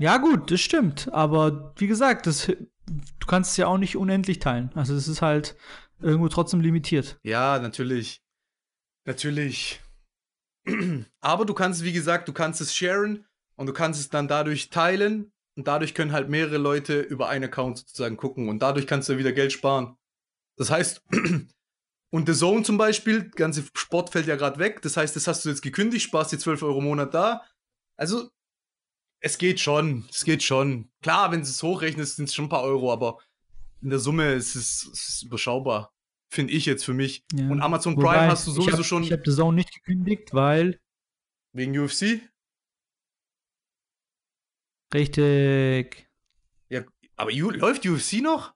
[0.02, 1.12] Ja, gut, das stimmt.
[1.12, 4.72] Aber wie gesagt, das, du kannst es ja auch nicht unendlich teilen.
[4.74, 5.56] Also es ist halt
[6.00, 7.20] irgendwo trotzdem limitiert.
[7.22, 8.20] Ja, natürlich.
[9.04, 9.80] Natürlich.
[11.20, 14.70] Aber du kannst, wie gesagt, du kannst es sharen und du kannst es dann dadurch
[14.70, 19.08] teilen und dadurch können halt mehrere Leute über einen Account sozusagen gucken und dadurch kannst
[19.08, 19.96] du wieder Geld sparen.
[20.56, 21.00] Das heißt,
[22.10, 24.82] und The Zone zum Beispiel, ganze Sport fällt ja gerade weg.
[24.82, 27.44] Das heißt, das hast du jetzt gekündigt, sparst die 12 Euro im Monat da.
[27.96, 28.32] Also,
[29.22, 30.90] es geht schon, es geht schon.
[31.00, 33.18] Klar, wenn du es hochrechnest, sind es schon ein paar Euro, aber
[33.80, 35.92] in der Summe ist es, ist es überschaubar.
[36.28, 37.24] Finde ich jetzt für mich.
[37.32, 37.48] Ja.
[37.48, 39.02] Und Amazon Prime Wobei, hast du sowieso ich hab, schon.
[39.04, 40.80] Ich habe The Zone nicht gekündigt, weil.
[41.52, 42.20] Wegen UFC?
[44.92, 46.08] Richtig.
[46.68, 46.82] Ja,
[47.16, 48.54] aber U läuft UFC noch?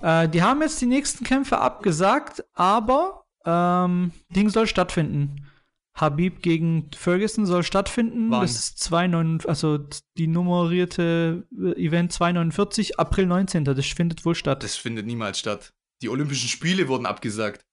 [0.00, 5.50] Äh, die haben jetzt die nächsten Kämpfe abgesagt, aber ähm, Ding soll stattfinden.
[5.96, 8.30] Habib gegen Ferguson soll stattfinden.
[8.30, 8.42] Wann?
[8.42, 9.78] Das ist 2,9, also
[10.18, 13.64] die nummerierte äh, Event 249, April 19.
[13.64, 14.62] Das findet wohl statt.
[14.62, 15.72] Das findet niemals statt.
[16.02, 17.64] Die Olympischen Spiele wurden abgesagt.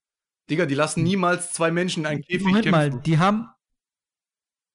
[0.49, 2.91] Digga, die lassen niemals zwei Menschen in einen Käfig Moment kämpfen.
[2.93, 3.49] mal, die haben,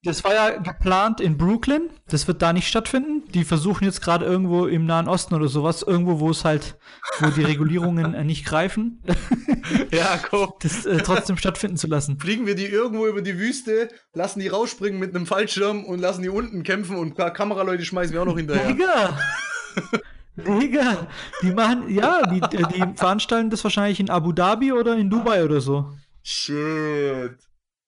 [0.03, 1.91] das war ja geplant in Brooklyn.
[2.09, 3.25] Das wird da nicht stattfinden.
[3.33, 6.79] Die versuchen jetzt gerade irgendwo im Nahen Osten oder sowas, irgendwo, wo es halt,
[7.19, 9.03] wo die Regulierungen äh, nicht greifen.
[9.91, 10.53] ja, komm.
[10.61, 12.21] Das äh, trotzdem stattfinden zu lassen.
[12.21, 16.23] Fliegen wir die irgendwo über die Wüste, lassen die rausspringen mit einem Fallschirm und lassen
[16.23, 18.69] die unten kämpfen und ein paar Kameraleute schmeißen wir auch noch hinterher.
[18.69, 19.19] Digga!
[20.37, 21.07] Digga!
[21.43, 25.61] Die machen, ja, die, die veranstalten das wahrscheinlich in Abu Dhabi oder in Dubai oder
[25.61, 25.93] so.
[26.23, 27.39] Shit.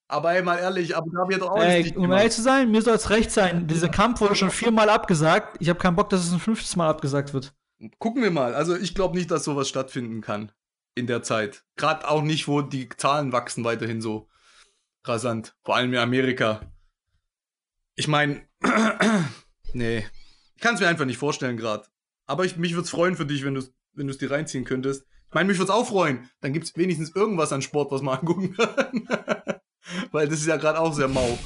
[0.09, 2.81] Aber ey, mal ehrlich, Abu Dhabi hat doch auch Ey, um ehrlich zu sein, mir
[2.81, 3.67] soll es recht sein.
[3.67, 5.59] Dieser Kampf wurde schon viermal abgesagt.
[5.61, 7.55] Ich habe keinen Bock, dass es ein fünftes Mal abgesagt wird.
[7.99, 8.55] Gucken wir mal.
[8.55, 10.51] Also ich glaube nicht, dass sowas stattfinden kann
[10.95, 11.63] in der Zeit.
[11.77, 14.29] Gerade auch nicht, wo die Zahlen wachsen weiterhin so
[15.05, 15.55] rasant.
[15.63, 16.63] Vor allem in Amerika.
[17.95, 18.49] Ich meine,
[19.75, 20.07] nee.
[20.57, 21.85] Ich kann es mir einfach nicht vorstellen gerade.
[22.27, 25.05] Aber ich, mich würde es freuen für dich, wenn du es wenn dir reinziehen könntest.
[25.29, 26.31] Ich meine, mich würde es auch freuen.
[26.41, 29.09] Dann gibt es wenigstens irgendwas an Sport, was man angucken kann.
[30.13, 31.39] Weil das ist ja gerade auch sehr mau.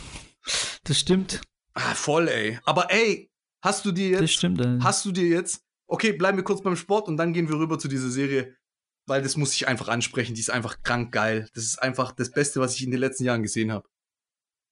[0.84, 1.40] Das stimmt.
[1.74, 2.58] Ah, voll, ey.
[2.64, 3.30] Aber ey,
[3.62, 4.22] hast du dir jetzt.
[4.22, 4.78] Das stimmt, ey.
[4.80, 5.64] Hast du dir jetzt.
[5.86, 8.56] Okay, bleiben wir kurz beim Sport und dann gehen wir rüber zu dieser Serie.
[9.06, 10.34] Weil das muss ich einfach ansprechen.
[10.34, 11.48] Die ist einfach krank geil.
[11.54, 13.88] Das ist einfach das Beste, was ich in den letzten Jahren gesehen habe.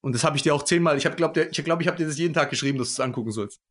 [0.01, 0.97] Und das habe ich dir auch zehnmal.
[0.97, 3.31] Ich glaube, ich, glaub, ich habe dir das jeden Tag geschrieben, dass du es angucken
[3.31, 3.61] sollst.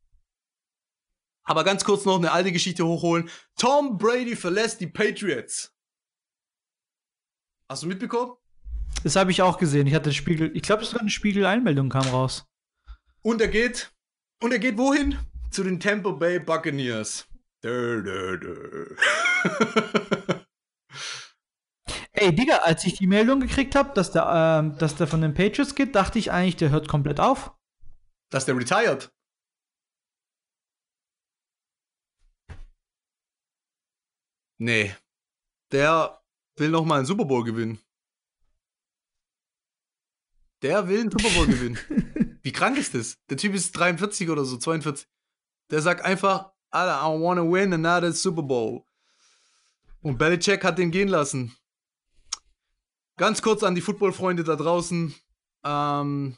[1.43, 3.29] Aber ganz kurz noch eine alte Geschichte hochholen.
[3.57, 5.73] Tom Brady verlässt die Patriots.
[7.67, 8.33] Hast du mitbekommen?
[9.03, 9.87] Das habe ich auch gesehen.
[9.87, 12.45] Ich hatte Spiegel, ich glaube, sogar eine Spiegel-Einmeldung kam raus.
[13.23, 13.91] Und er geht,
[14.41, 15.17] und er geht wohin?
[15.49, 17.27] Zu den Tampa Bay Buccaneers.
[17.63, 18.95] Dö, dö, dö.
[22.13, 25.33] Ey, Digga, als ich die Meldung gekriegt habe, dass der, ähm, dass der von den
[25.33, 27.51] Patriots geht, dachte ich eigentlich, der hört komplett auf.
[28.29, 29.11] Dass der retired?
[34.59, 34.95] Nee.
[35.71, 36.21] Der
[36.57, 37.79] will noch mal einen Super Bowl gewinnen.
[40.61, 42.39] Der will einen Super Bowl gewinnen.
[42.43, 43.17] Wie krank ist das?
[43.29, 45.07] Der Typ ist 43 oder so, 42.
[45.69, 48.83] Der sagt einfach, I wanna win another Super Bowl.
[50.01, 51.55] Und Belichick hat den gehen lassen.
[53.17, 55.13] Ganz kurz an die Footballfreunde da draußen.
[55.63, 56.37] Ähm,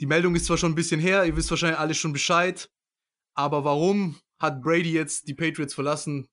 [0.00, 2.70] die Meldung ist zwar schon ein bisschen her, ihr wisst wahrscheinlich alle schon Bescheid.
[3.34, 6.28] Aber warum hat Brady jetzt die Patriots verlassen?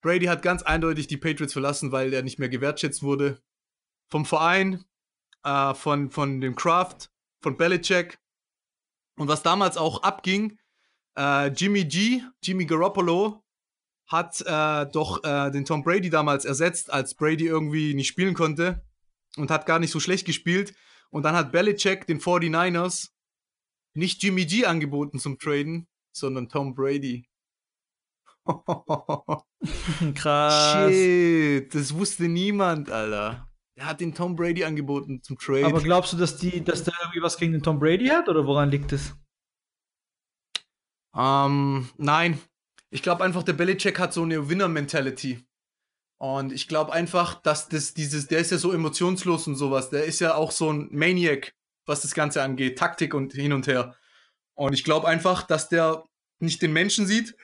[0.00, 3.42] Brady hat ganz eindeutig die Patriots verlassen, weil er nicht mehr gewertschätzt wurde.
[4.08, 4.84] Vom Verein,
[5.44, 7.10] äh, von, von dem Kraft,
[7.42, 8.18] von Belichick.
[9.16, 10.58] Und was damals auch abging,
[11.16, 13.44] äh, Jimmy G, Jimmy Garoppolo,
[14.06, 18.84] hat äh, doch äh, den Tom Brady damals ersetzt, als Brady irgendwie nicht spielen konnte
[19.36, 20.74] und hat gar nicht so schlecht gespielt.
[21.10, 23.10] Und dann hat Belichick den 49ers
[23.94, 27.26] nicht Jimmy G angeboten zum Traden, sondern Tom Brady.
[30.14, 30.72] Krass.
[30.72, 33.48] Shit, das wusste niemand, Alter.
[33.76, 35.66] Er hat den Tom Brady angeboten zum Trade.
[35.66, 38.46] Aber glaubst du, dass, die, dass der irgendwie was gegen den Tom Brady hat oder
[38.46, 39.14] woran liegt es?
[41.16, 42.38] Ähm, nein.
[42.90, 45.44] Ich glaube einfach, der Belichick hat so eine Winner-Mentality.
[46.20, 49.90] Und ich glaube einfach, dass das dieses, der ist ja so emotionslos und sowas.
[49.90, 51.54] Der ist ja auch so ein Maniac,
[51.86, 53.96] was das Ganze angeht, Taktik und hin und her.
[54.56, 56.04] Und ich glaube einfach, dass der
[56.38, 57.36] nicht den Menschen sieht,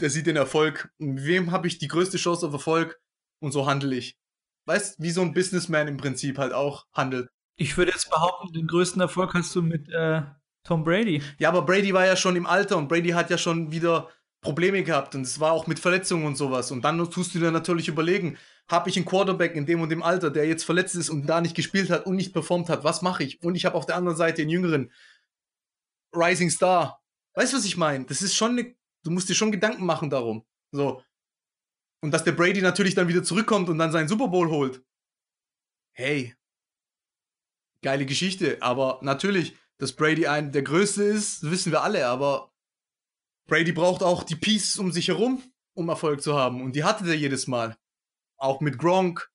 [0.00, 0.92] der sieht den Erfolg.
[0.98, 3.00] Und wem habe ich die größte Chance auf Erfolg?
[3.40, 4.18] Und so handle ich.
[4.66, 7.28] Weißt, wie so ein Businessman im Prinzip halt auch handelt.
[7.56, 10.22] Ich würde jetzt behaupten, den größten Erfolg hast du mit äh,
[10.64, 11.22] Tom Brady.
[11.38, 14.10] Ja, aber Brady war ja schon im Alter und Brady hat ja schon wieder
[14.40, 16.70] Probleme gehabt und es war auch mit Verletzungen und sowas.
[16.70, 18.36] Und dann tust du dir natürlich überlegen,
[18.68, 21.40] habe ich einen Quarterback in dem und dem Alter, der jetzt verletzt ist und da
[21.40, 23.42] nicht gespielt hat und nicht performt hat, was mache ich?
[23.42, 24.92] Und ich habe auf der anderen Seite einen jüngeren
[26.12, 27.00] Rising Star.
[27.34, 28.04] Weißt du, was ich meine?
[28.06, 30.44] Das ist schon eine, du musst dir schon Gedanken machen darum.
[30.72, 31.02] So.
[32.06, 34.80] Und dass der Brady natürlich dann wieder zurückkommt und dann seinen Super Bowl holt.
[35.90, 36.36] Hey.
[37.82, 42.52] Geile Geschichte, aber natürlich, dass Brady ein der größte ist, wissen wir alle, aber
[43.48, 45.42] Brady braucht auch die Pieces um sich herum,
[45.74, 46.62] um Erfolg zu haben.
[46.62, 47.76] Und die hatte der jedes Mal.
[48.36, 49.28] Auch mit Gronk,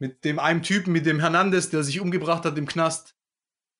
[0.00, 3.14] mit dem einen Typen, mit dem Hernandez, der sich umgebracht hat im Knast.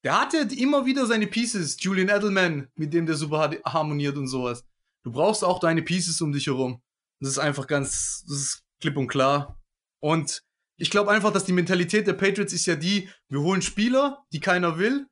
[0.05, 1.83] Der hatte immer wieder seine Pieces.
[1.83, 4.64] Julian Edelman, mit dem der super harmoniert und sowas.
[5.03, 6.81] Du brauchst auch deine Pieces um dich herum.
[7.20, 9.60] Das ist einfach ganz, das ist klipp und klar.
[10.02, 10.42] Und
[10.78, 14.40] ich glaube einfach, dass die Mentalität der Patriots ist ja die, wir holen Spieler, die
[14.40, 15.06] keiner will,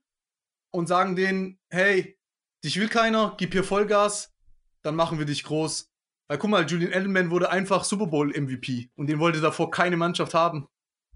[0.70, 2.18] und sagen denen, hey,
[2.64, 4.34] dich will keiner, gib hier Vollgas,
[4.82, 5.90] dann machen wir dich groß.
[6.28, 9.96] Weil guck mal, Julian Edelman wurde einfach Super Bowl MVP und den wollte davor keine
[9.96, 10.68] Mannschaft haben.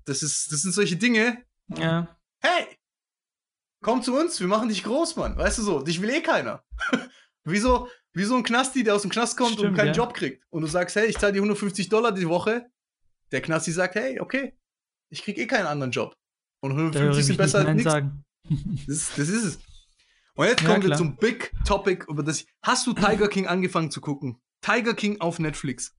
[0.06, 1.44] Das ist, das sind solche Dinge.
[1.76, 2.18] Ja.
[2.42, 2.78] Hey,
[3.82, 5.36] komm zu uns, wir machen dich groß, Mann.
[5.36, 6.64] Weißt du so, dich will eh keiner.
[7.44, 9.92] Wieso, wie so ein Knasti, der aus dem Knast kommt Stimmt, und keinen ja.
[9.92, 10.44] Job kriegt.
[10.50, 12.70] Und du sagst, hey, ich zahle dir 150 Dollar die Woche.
[13.30, 14.54] Der Knasti sagt, hey, okay,
[15.08, 16.16] ich krieg eh keinen anderen Job.
[16.60, 17.92] Und 150 sind besser als nichts.
[18.86, 19.58] Das, das ist es.
[20.34, 22.44] Und jetzt ja, kommen wir zum Big Topic, über das.
[22.62, 24.40] Hast du Tiger King angefangen zu gucken?
[24.62, 25.94] Tiger King auf Netflix.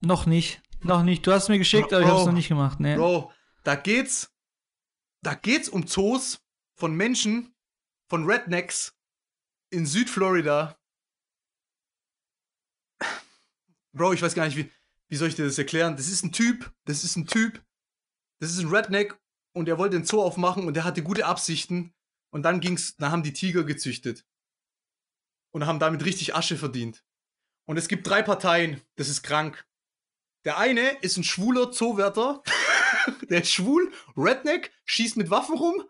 [0.00, 0.62] Noch nicht.
[0.82, 1.26] Noch nicht.
[1.26, 2.80] Du hast mir geschickt, Bro, aber ich hab's noch nicht gemacht.
[2.80, 2.96] Nee.
[2.96, 3.32] Bro,
[3.64, 4.32] da geht's.
[5.22, 6.40] Da geht's um Zoos
[6.76, 7.54] von Menschen,
[8.08, 8.94] von Rednecks
[9.70, 10.77] in Südflorida.
[13.92, 14.70] Bro, ich weiß gar nicht, wie,
[15.08, 15.96] wie soll ich dir das erklären?
[15.96, 17.62] Das ist ein Typ, das ist ein Typ,
[18.40, 19.18] das ist ein Redneck
[19.52, 21.94] und der wollte den Zoo aufmachen und der hatte gute Absichten
[22.30, 24.24] und dann ging's, dann haben die Tiger gezüchtet.
[25.50, 27.02] Und haben damit richtig Asche verdient.
[27.64, 29.66] Und es gibt drei Parteien, das ist krank.
[30.44, 32.42] Der eine ist ein schwuler Zoowärter.
[33.30, 35.84] der ist schwul, Redneck, schießt mit Waffen rum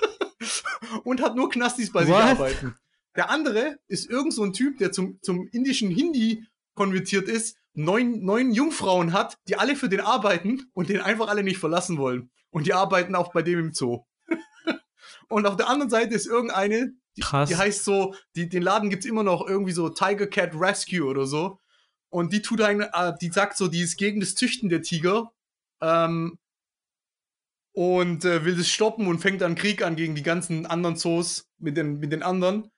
[1.04, 2.06] und hat nur Knastis bei What?
[2.06, 2.78] sich arbeiten.
[3.16, 6.46] Der andere ist irgend so ein Typ, der zum, zum indischen Hindi
[6.80, 11.42] konvertiert ist, neun, neun Jungfrauen hat, die alle für den arbeiten und den einfach alle
[11.42, 12.30] nicht verlassen wollen.
[12.48, 14.06] Und die arbeiten auch bei dem im Zoo.
[15.28, 19.04] Und auf der anderen Seite ist irgendeine, die, die heißt so, die, den Laden gibt's
[19.04, 21.60] immer noch irgendwie so Tiger Cat Rescue oder so.
[22.08, 25.34] Und die tut eine, äh, die sagt so, die ist gegen das Züchten der Tiger.
[25.82, 26.38] Ähm,
[27.72, 31.46] und äh, will das stoppen und fängt dann Krieg an gegen die ganzen anderen Zoos
[31.58, 32.70] mit den, mit den anderen.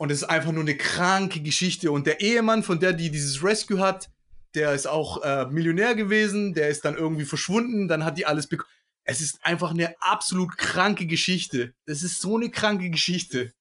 [0.00, 1.92] Und es ist einfach nur eine kranke Geschichte.
[1.92, 4.08] Und der Ehemann von der, die dieses Rescue hat,
[4.54, 8.46] der ist auch äh, Millionär gewesen, der ist dann irgendwie verschwunden, dann hat die alles
[8.46, 8.70] bekommen.
[9.04, 11.74] Es ist einfach eine absolut kranke Geschichte.
[11.84, 13.52] Das ist so eine kranke Geschichte.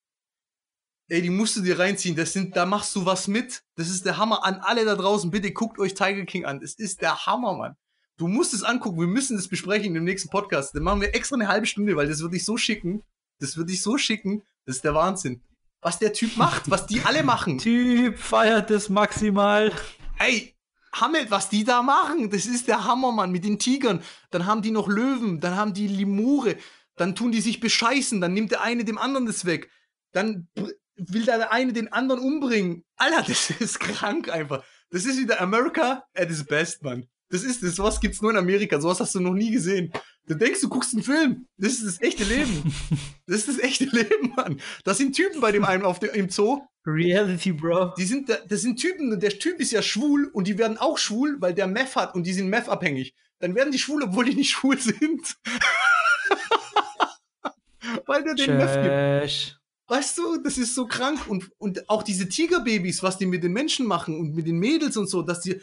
[1.09, 2.15] Ey, die musst du dir reinziehen.
[2.15, 3.63] Das sind, da machst du was mit.
[3.75, 4.45] Das ist der Hammer.
[4.45, 6.61] An alle da draußen, bitte guckt euch Tiger King an.
[6.61, 7.75] Das ist der Hammer, Mann.
[8.15, 9.01] Du musst es angucken.
[9.01, 10.73] Wir müssen das besprechen im nächsten Podcast.
[10.73, 13.03] Dann machen wir extra eine halbe Stunde, weil das würde ich so schicken.
[13.39, 14.43] Das würde ich so schicken.
[14.65, 15.41] Das ist der Wahnsinn.
[15.82, 17.57] Was der Typ macht, was die alle machen.
[17.59, 19.71] Typ feiert es maximal.
[20.17, 20.55] Ey,
[20.93, 24.01] Hammelt, was die da machen, das ist der Hammer, Mann, mit den Tigern.
[24.32, 26.57] Dann haben die noch Löwen, dann haben die Limure,
[26.95, 29.69] dann tun die sich bescheißen, dann nimmt der eine dem anderen das weg.
[30.11, 30.47] Dann
[30.95, 32.84] will der eine den anderen umbringen.
[32.95, 34.63] Alter, das ist krank einfach.
[34.89, 37.07] Das ist wieder America at its best, Mann.
[37.30, 39.93] Das ist das, sowas gibt's nur in Amerika, sowas hast du noch nie gesehen.
[40.30, 41.47] Du denkst, du guckst einen Film.
[41.57, 42.73] Das ist das echte Leben.
[43.25, 44.59] Das ist das echte Leben, Mann.
[44.84, 46.61] Das sind Typen bei dem einen auf dem, im Zoo.
[46.84, 47.93] Reality, Bro.
[47.95, 51.38] Die sind, das sind Typen, der Typ ist ja schwul und die werden auch schwul,
[51.39, 53.13] weil der Meth hat und die sind Meth-abhängig.
[53.38, 55.38] Dann werden die schwul, obwohl die nicht schwul sind.
[58.07, 59.59] weil der den Meth gibt.
[59.88, 61.27] Weißt du, das ist so krank.
[61.27, 64.97] Und, und auch diese Tigerbabys, was die mit den Menschen machen und mit den Mädels
[64.97, 65.61] und so, dass die.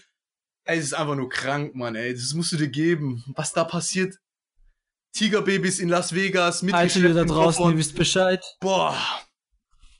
[0.64, 2.12] Ey, das ist einfach nur krank, Mann, ey.
[2.12, 3.24] Das musst du dir geben.
[3.34, 4.20] Was da passiert.
[5.16, 8.44] Tigerbabys in Las Vegas mit Alter, ihr da draußen, ihr wisst Bescheid.
[8.60, 8.94] Boah.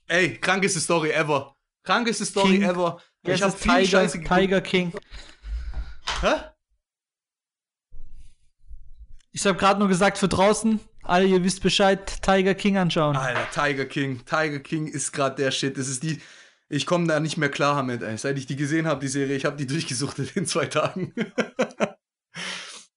[0.09, 1.57] Ey, krankeste Story ever.
[1.85, 2.63] Krankeste Story King.
[2.63, 3.01] ever.
[3.23, 4.93] Ich hab viel Tiger, Scheiße Tiger King.
[6.21, 6.35] Hä?
[9.33, 13.17] Ich hab gerade nur gesagt, für draußen, alle, ihr wisst Bescheid, Tiger King anschauen.
[13.17, 14.23] Alter, Tiger King.
[14.27, 15.79] Tiger King ist gerade der Shit.
[15.79, 16.21] Das ist die.
[16.69, 18.19] Ich komme da nicht mehr klar damit, ey.
[18.19, 21.15] Seit ich die gesehen habe, die Serie, ich habe die durchgesuchtet in zwei Tagen.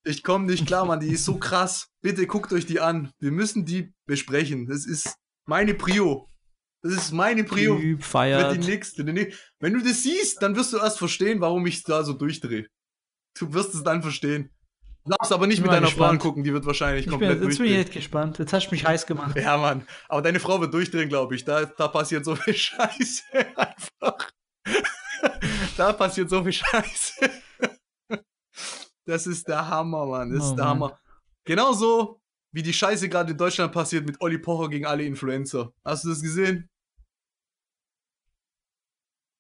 [0.10, 1.00] ich komme nicht klar, Mann.
[1.00, 1.90] Die ist so krass.
[2.02, 3.12] Bitte guckt euch die an.
[3.20, 4.68] Wir müssen die besprechen.
[4.68, 6.30] Das ist meine Prio.
[6.82, 7.78] Das ist meine Prio.
[7.78, 8.52] Typ feiert.
[8.52, 9.06] Wird die nächste.
[9.60, 12.68] Wenn du das siehst, dann wirst du erst verstehen, warum ich da so durchdrehe.
[13.38, 14.50] Du wirst es dann verstehen.
[15.06, 17.58] Du darfst aber nicht mit deiner Frau angucken, die wird wahrscheinlich ich komplett bin, Jetzt
[17.58, 18.38] bin ich echt gespannt.
[18.38, 19.36] Jetzt hast du mich heiß gemacht.
[19.36, 19.88] Ja, Mann.
[20.08, 21.46] Aber deine Frau wird durchdrehen, glaube ich.
[21.46, 23.24] Da, da passiert so viel Scheiße
[23.56, 24.32] einfach.
[25.78, 27.30] da passiert so viel Scheiße.
[29.10, 30.32] Das ist der Hammer, Mann.
[30.32, 30.70] Das oh, ist der Mann.
[30.70, 31.00] Hammer.
[31.44, 35.74] Genauso wie die Scheiße gerade in Deutschland passiert mit Olli Pocher gegen alle Influencer.
[35.84, 36.70] Hast du das gesehen?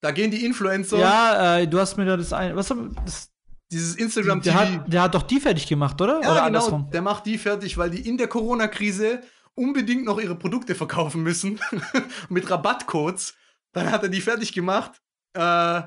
[0.01, 0.97] Da gehen die Influencer.
[0.97, 2.55] Ja, äh, du hast mir da das ein.
[2.55, 2.69] Was
[3.05, 3.31] das,
[3.71, 4.57] dieses Instagram TV.
[4.57, 6.13] Der hat, der hat doch die fertig gemacht, oder?
[6.13, 6.41] Ja, oder genau.
[6.45, 6.89] Andersrum?
[6.89, 9.21] Der macht die fertig, weil die in der Corona-Krise
[9.53, 11.59] unbedingt noch ihre Produkte verkaufen müssen.
[12.29, 13.35] mit Rabattcodes.
[13.73, 14.99] Dann hat er die fertig gemacht.
[15.33, 15.81] Äh,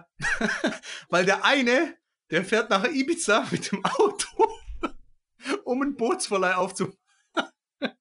[1.09, 1.97] weil der eine,
[2.33, 4.59] der fährt nach Ibiza mit dem Auto,
[5.64, 6.99] um einen Bootsverleih aufzumachen.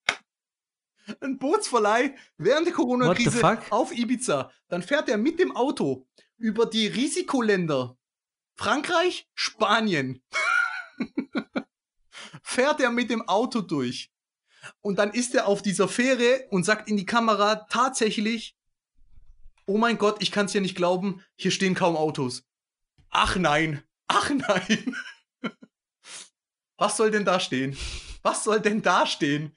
[1.19, 4.51] ein Bootsverleih während der Corona-Krise auf Ibiza.
[4.69, 6.07] Dann fährt er mit dem Auto
[6.37, 7.97] über die Risikoländer
[8.55, 10.23] Frankreich, Spanien.
[12.43, 14.11] fährt er mit dem Auto durch.
[14.79, 18.55] Und dann ist er auf dieser Fähre und sagt in die Kamera tatsächlich,
[19.65, 22.43] oh mein Gott, ich kann es ja nicht glauben, hier stehen kaum Autos.
[23.09, 24.95] Ach nein, ach nein.
[26.77, 27.77] Was soll denn da stehen?
[28.23, 29.55] Was soll denn da stehen?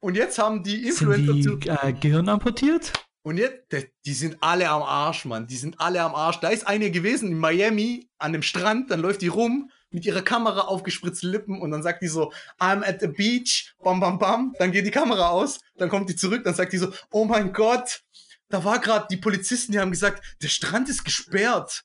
[0.00, 2.92] Und jetzt haben die Influencer sind die, äh, Gehirn amputiert?
[3.22, 3.64] Und jetzt,
[4.04, 5.48] die sind alle am Arsch, Mann.
[5.48, 6.38] Die sind alle am Arsch.
[6.38, 10.22] Da ist eine gewesen in Miami an dem Strand, dann läuft die rum mit ihrer
[10.22, 14.54] Kamera aufgespritzten Lippen und dann sagt die so, I'm at the beach, bam, bam, bam.
[14.58, 17.52] Dann geht die Kamera aus, dann kommt die zurück, dann sagt die so, oh mein
[17.52, 18.02] Gott,
[18.48, 21.82] da war gerade die Polizisten, die haben gesagt, der Strand ist gesperrt.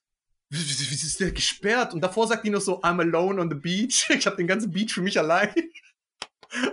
[0.52, 1.94] Wie ist der gesperrt?
[1.94, 4.10] Und davor sagt die noch so, I'm alone on the beach.
[4.18, 5.54] Ich habe den ganzen Beach für mich allein.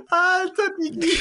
[0.08, 1.16] Alter, die.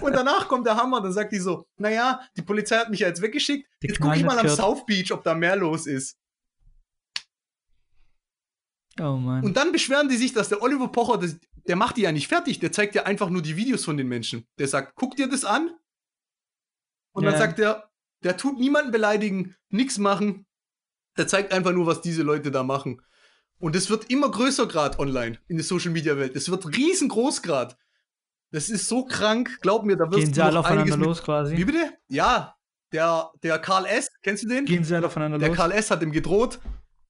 [0.00, 3.08] Und danach kommt der Hammer, dann sagt die so, naja, die Polizei hat mich ja
[3.08, 3.68] jetzt weggeschickt.
[3.82, 6.16] Die jetzt gucke ich mal am South Beach, ob da mehr los ist.
[8.98, 9.44] Oh Mann.
[9.44, 12.28] Und dann beschweren die sich, dass der Oliver Pocher, das, der macht die ja nicht
[12.28, 14.46] fertig, der zeigt ja einfach nur die Videos von den Menschen.
[14.58, 15.70] Der sagt, guck dir das an.
[17.12, 17.32] Und yeah.
[17.32, 17.90] dann sagt er,
[18.22, 20.46] der tut niemanden beleidigen, nichts machen.
[21.16, 23.00] Der zeigt einfach nur, was diese Leute da machen.
[23.58, 26.36] Und es wird immer größer gerade online in der Social Media Welt.
[26.36, 27.76] Es wird riesengroß gerade.
[28.50, 31.56] Das ist so krank, glaub mir, da wirst Gehen sie alle aufeinander los quasi.
[31.56, 31.92] Wie bitte?
[32.08, 32.54] Ja,
[32.92, 34.64] der, der Karl S., kennst du den?
[34.64, 35.56] Gehen sie alle aufeinander der los.
[35.56, 35.90] Der Karl S.
[35.90, 36.60] hat ihm gedroht,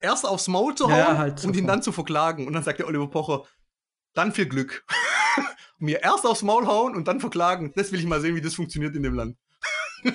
[0.01, 2.47] erst aufs Maul zu hauen ja, halt und ihn dann zu verklagen.
[2.47, 3.43] Und dann sagt der Oliver Pocher,
[4.15, 4.87] dann viel Glück.
[5.79, 7.73] mir erst aufs Maul hauen und dann verklagen.
[7.75, 9.37] Das will ich mal sehen, wie das funktioniert in dem Land.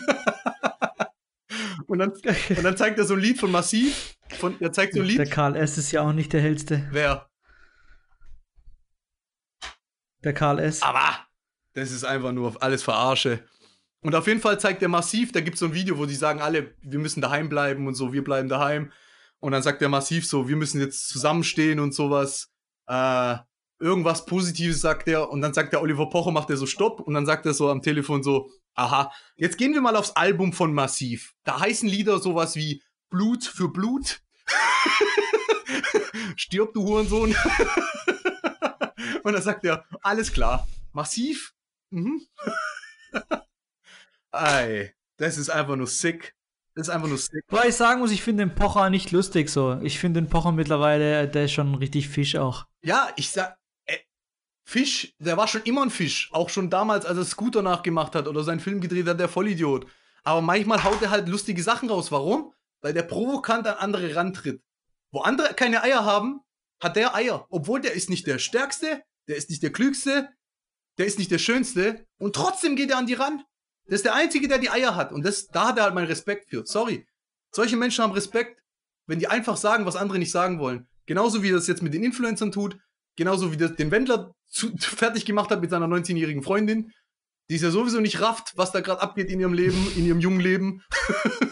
[1.89, 5.01] und, dann, und dann zeigt er so ein Lied von Massiv von, er zeigt so
[5.01, 5.17] ein Lied.
[5.17, 5.77] Der Karl S.
[5.77, 6.87] ist ja auch nicht der hellste.
[6.91, 7.27] Wer?
[10.23, 10.83] Der Karl S.
[10.83, 11.19] Aber
[11.73, 13.43] das ist einfach nur alles Verarsche.
[14.01, 16.15] Und auf jeden Fall zeigt er massiv, da gibt es so ein Video, wo die
[16.15, 18.91] sagen alle, wir müssen daheim bleiben und so, wir bleiben daheim.
[19.39, 22.49] Und dann sagt er massiv so, wir müssen jetzt zusammenstehen und sowas.
[22.87, 23.37] Äh,
[23.79, 25.29] irgendwas Positives sagt er.
[25.29, 26.99] Und dann sagt der Oliver Pocher, macht er so Stopp.
[26.99, 28.49] Und dann sagt er so am Telefon so,
[28.79, 31.33] aha, jetzt gehen wir mal aufs Album von Massiv.
[31.43, 34.21] Da heißen Lieder sowas wie Blut für Blut.
[36.35, 37.35] Stirb, du Hurensohn.
[39.23, 41.53] Und dann sagt er, alles klar, massiv.
[41.89, 42.21] Mhm.
[44.31, 46.35] Ey, das ist einfach nur sick.
[46.75, 47.43] Das ist einfach nur sick.
[47.49, 49.79] Weil ich sagen muss, ich finde den Pocher nicht lustig so.
[49.81, 52.65] Ich finde den Pocher mittlerweile, der ist schon richtig Fisch auch.
[52.81, 53.57] Ja, ich sag,
[54.69, 56.29] Fisch, der war schon immer ein Fisch.
[56.31, 59.87] Auch schon damals, als er Scooter nachgemacht hat oder seinen Film gedreht hat, der Vollidiot.
[60.23, 62.11] Aber manchmal haut er halt lustige Sachen raus.
[62.11, 62.53] Warum?
[62.81, 64.61] weil der provokant an andere rantritt.
[65.11, 66.41] Wo andere keine Eier haben,
[66.81, 67.45] hat der Eier.
[67.49, 70.29] Obwohl der ist nicht der Stärkste, der ist nicht der Klügste,
[70.97, 73.43] der ist nicht der Schönste und trotzdem geht er an die ran.
[73.87, 76.07] Der ist der Einzige, der die Eier hat und das, da hat er halt meinen
[76.07, 76.65] Respekt für.
[76.65, 77.07] Sorry.
[77.51, 78.61] Solche Menschen haben Respekt,
[79.07, 80.87] wenn die einfach sagen, was andere nicht sagen wollen.
[81.07, 82.77] Genauso wie er das jetzt mit den Influencern tut,
[83.15, 86.91] genauso wie das den Wendler zu, fertig gemacht hat mit seiner 19-jährigen Freundin,
[87.49, 90.19] die ist ja sowieso nicht rafft, was da gerade abgeht in ihrem Leben, in ihrem
[90.19, 90.83] jungen Leben.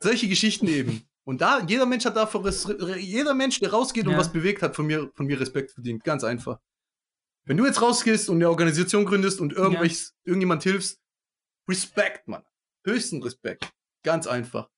[0.00, 1.08] Solche Geschichten eben.
[1.24, 4.86] Und da, jeder Mensch hat dafür, jeder Mensch, der rausgeht und was bewegt hat, von
[4.86, 6.02] mir, von mir Respekt verdient.
[6.02, 6.58] Ganz einfach.
[7.44, 10.30] Wenn du jetzt rausgehst und eine Organisation gründest und irgendwelches, ja.
[10.30, 11.00] irgendjemand hilfst,
[11.68, 12.44] Respekt, Mann.
[12.84, 13.72] Höchsten Respekt.
[14.02, 14.68] Ganz einfach.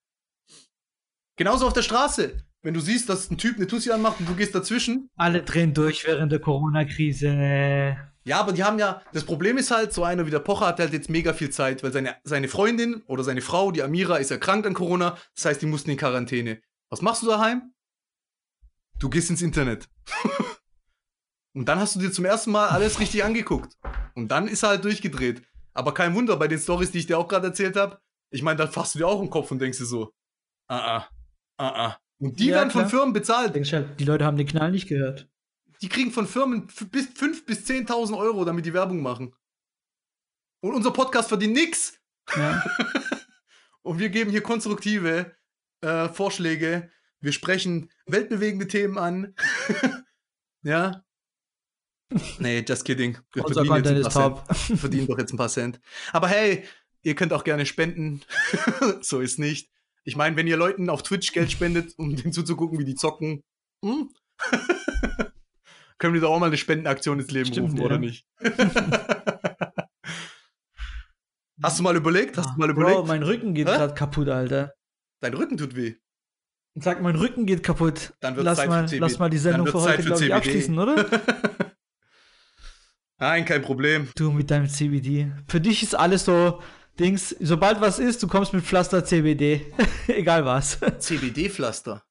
[1.37, 2.45] Genauso auf der Straße.
[2.65, 5.11] Wenn du siehst, dass ein Typ eine Tussi anmacht und du gehst dazwischen.
[5.17, 7.99] Alle drehen durch während der Corona-Krise.
[8.25, 10.81] Ja, aber die haben ja, das Problem ist halt, so einer wie der Pocher hat
[10.81, 14.31] halt jetzt mega viel Zeit, weil seine, seine Freundin oder seine Frau, die Amira, ist
[14.31, 15.19] erkrankt an Corona.
[15.35, 16.63] Das heißt, die mussten in Quarantäne.
[16.89, 17.75] Was machst du daheim?
[18.99, 19.91] Du gehst ins Internet.
[21.53, 23.77] Und dann hast du dir zum ersten Mal alles richtig angeguckt.
[24.15, 25.43] Und dann ist er halt durchgedreht.
[25.75, 27.99] Aber kein Wunder, bei den Stories, die ich dir auch gerade erzählt habe,
[28.31, 30.15] ich meine, dann fasst du dir auch im Kopf und denkst dir so,
[30.69, 31.09] ah, ah,
[31.59, 31.99] ah, ah.
[32.19, 32.91] Und die Ja, werden von klar.
[32.91, 33.55] Firmen bezahlt.
[33.55, 35.29] Die Leute haben den Knall nicht gehört.
[35.83, 39.35] Die kriegen von Firmen bis 5.000 bis 10.000 Euro, damit die Werbung machen.
[40.61, 42.01] Und unser Podcast verdient nix.
[42.35, 42.65] Ja.
[43.83, 45.37] Und wir geben hier konstruktive
[45.83, 46.91] äh, Vorschläge.
[47.21, 49.35] Wir sprechen weltbewegende Themen an.
[50.63, 51.05] ja.
[52.39, 53.19] Nee, just kidding.
[53.33, 54.45] Wir Unser Content ist top.
[54.55, 55.81] Verdienen doch jetzt ein paar Cent.
[56.13, 56.65] Aber hey,
[57.03, 58.23] ihr könnt auch gerne spenden.
[59.01, 59.71] so ist nicht.
[60.05, 63.43] Ich meine, wenn ihr Leuten auf Twitch Geld spendet, um denen zuzugucken, wie die zocken,
[63.85, 64.11] hm?
[65.99, 67.85] können wir da auch mal eine Spendenaktion ins Leben Stimmt, rufen, ja.
[67.85, 68.27] oder nicht?
[71.63, 72.37] Hast du mal überlegt?
[72.37, 73.07] Hast du mal Bro, überlegt?
[73.07, 74.75] mein Rücken geht gerade kaputt, Alter.
[75.21, 75.95] Dein Rücken tut weh.
[76.75, 78.13] Sag, mein Rücken geht kaputt.
[78.21, 79.01] Dann wird's lass Zeit für mal, CBD.
[79.01, 80.33] lass mal die Sendung für heute, für glaube ich, CBD.
[80.35, 81.07] abschließen, oder?
[83.19, 84.09] Nein, kein Problem.
[84.17, 85.31] Du mit deinem CBD.
[85.47, 86.61] Für dich ist alles so
[86.99, 89.73] Dings, sobald was ist, du kommst mit Pflaster CBD.
[90.07, 90.79] Egal was.
[90.99, 92.05] CBD-Pflaster.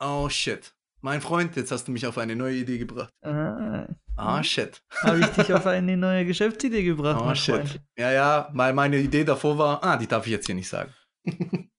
[0.00, 0.74] Oh shit.
[1.02, 3.10] Mein Freund, jetzt hast du mich auf eine neue Idee gebracht.
[3.22, 4.80] Ah, Ah shit.
[5.02, 7.56] Habe ich dich auf eine neue Geschäftsidee gebracht, Oh shit.
[7.56, 7.80] Freund.
[7.98, 10.92] Ja, ja, weil meine Idee davor war, ah, die darf ich jetzt hier nicht sagen.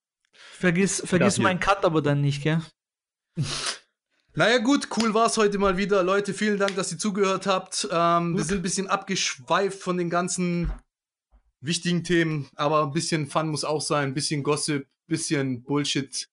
[0.58, 2.62] Vergiss, vergiss meinen Cut aber dann nicht, gell?
[4.34, 6.02] Naja, gut, cool war's heute mal wieder.
[6.04, 7.88] Leute, vielen Dank, dass ihr zugehört habt.
[7.92, 10.72] Ähm, wir sind ein bisschen abgeschweift von den ganzen
[11.62, 16.28] wichtigen Themen, aber ein bisschen Fun muss auch sein, ein bisschen Gossip, ein bisschen Bullshit.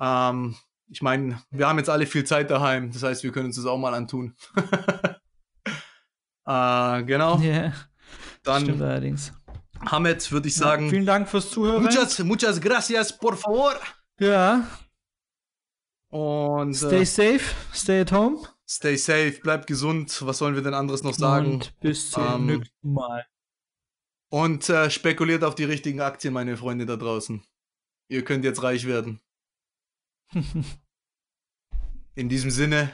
[0.00, 0.56] Ähm,
[0.88, 3.66] ich meine, wir haben jetzt alle viel Zeit daheim, das heißt, wir können uns das
[3.66, 4.36] auch mal antun.
[6.46, 7.72] äh, genau, Ja,
[8.42, 9.32] dann stimmt allerdings.
[9.86, 11.82] Hamed würde ich Ja, sagen, vielen Dank fürs Zuhören.
[11.82, 13.74] muchas, muchas gracias, por favor.
[14.18, 14.66] ja,
[16.08, 18.38] Und stay äh, safe, stay at home.
[18.68, 20.16] stay safe, bleibt gesund.
[20.24, 21.54] Was sollen wir denn anderes noch sagen?
[21.54, 23.26] Und bis zum Ähm, nächsten Mal.
[24.34, 27.40] Und äh, spekuliert auf die richtigen Aktien, meine Freunde da draußen.
[28.08, 29.20] Ihr könnt jetzt reich werden.
[32.16, 32.92] In diesem Sinne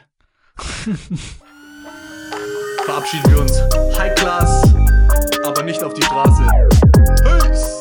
[2.84, 3.58] verabschieden wir uns.
[3.98, 4.64] High Class,
[5.42, 6.46] aber nicht auf die Straße.
[7.24, 7.79] Peace!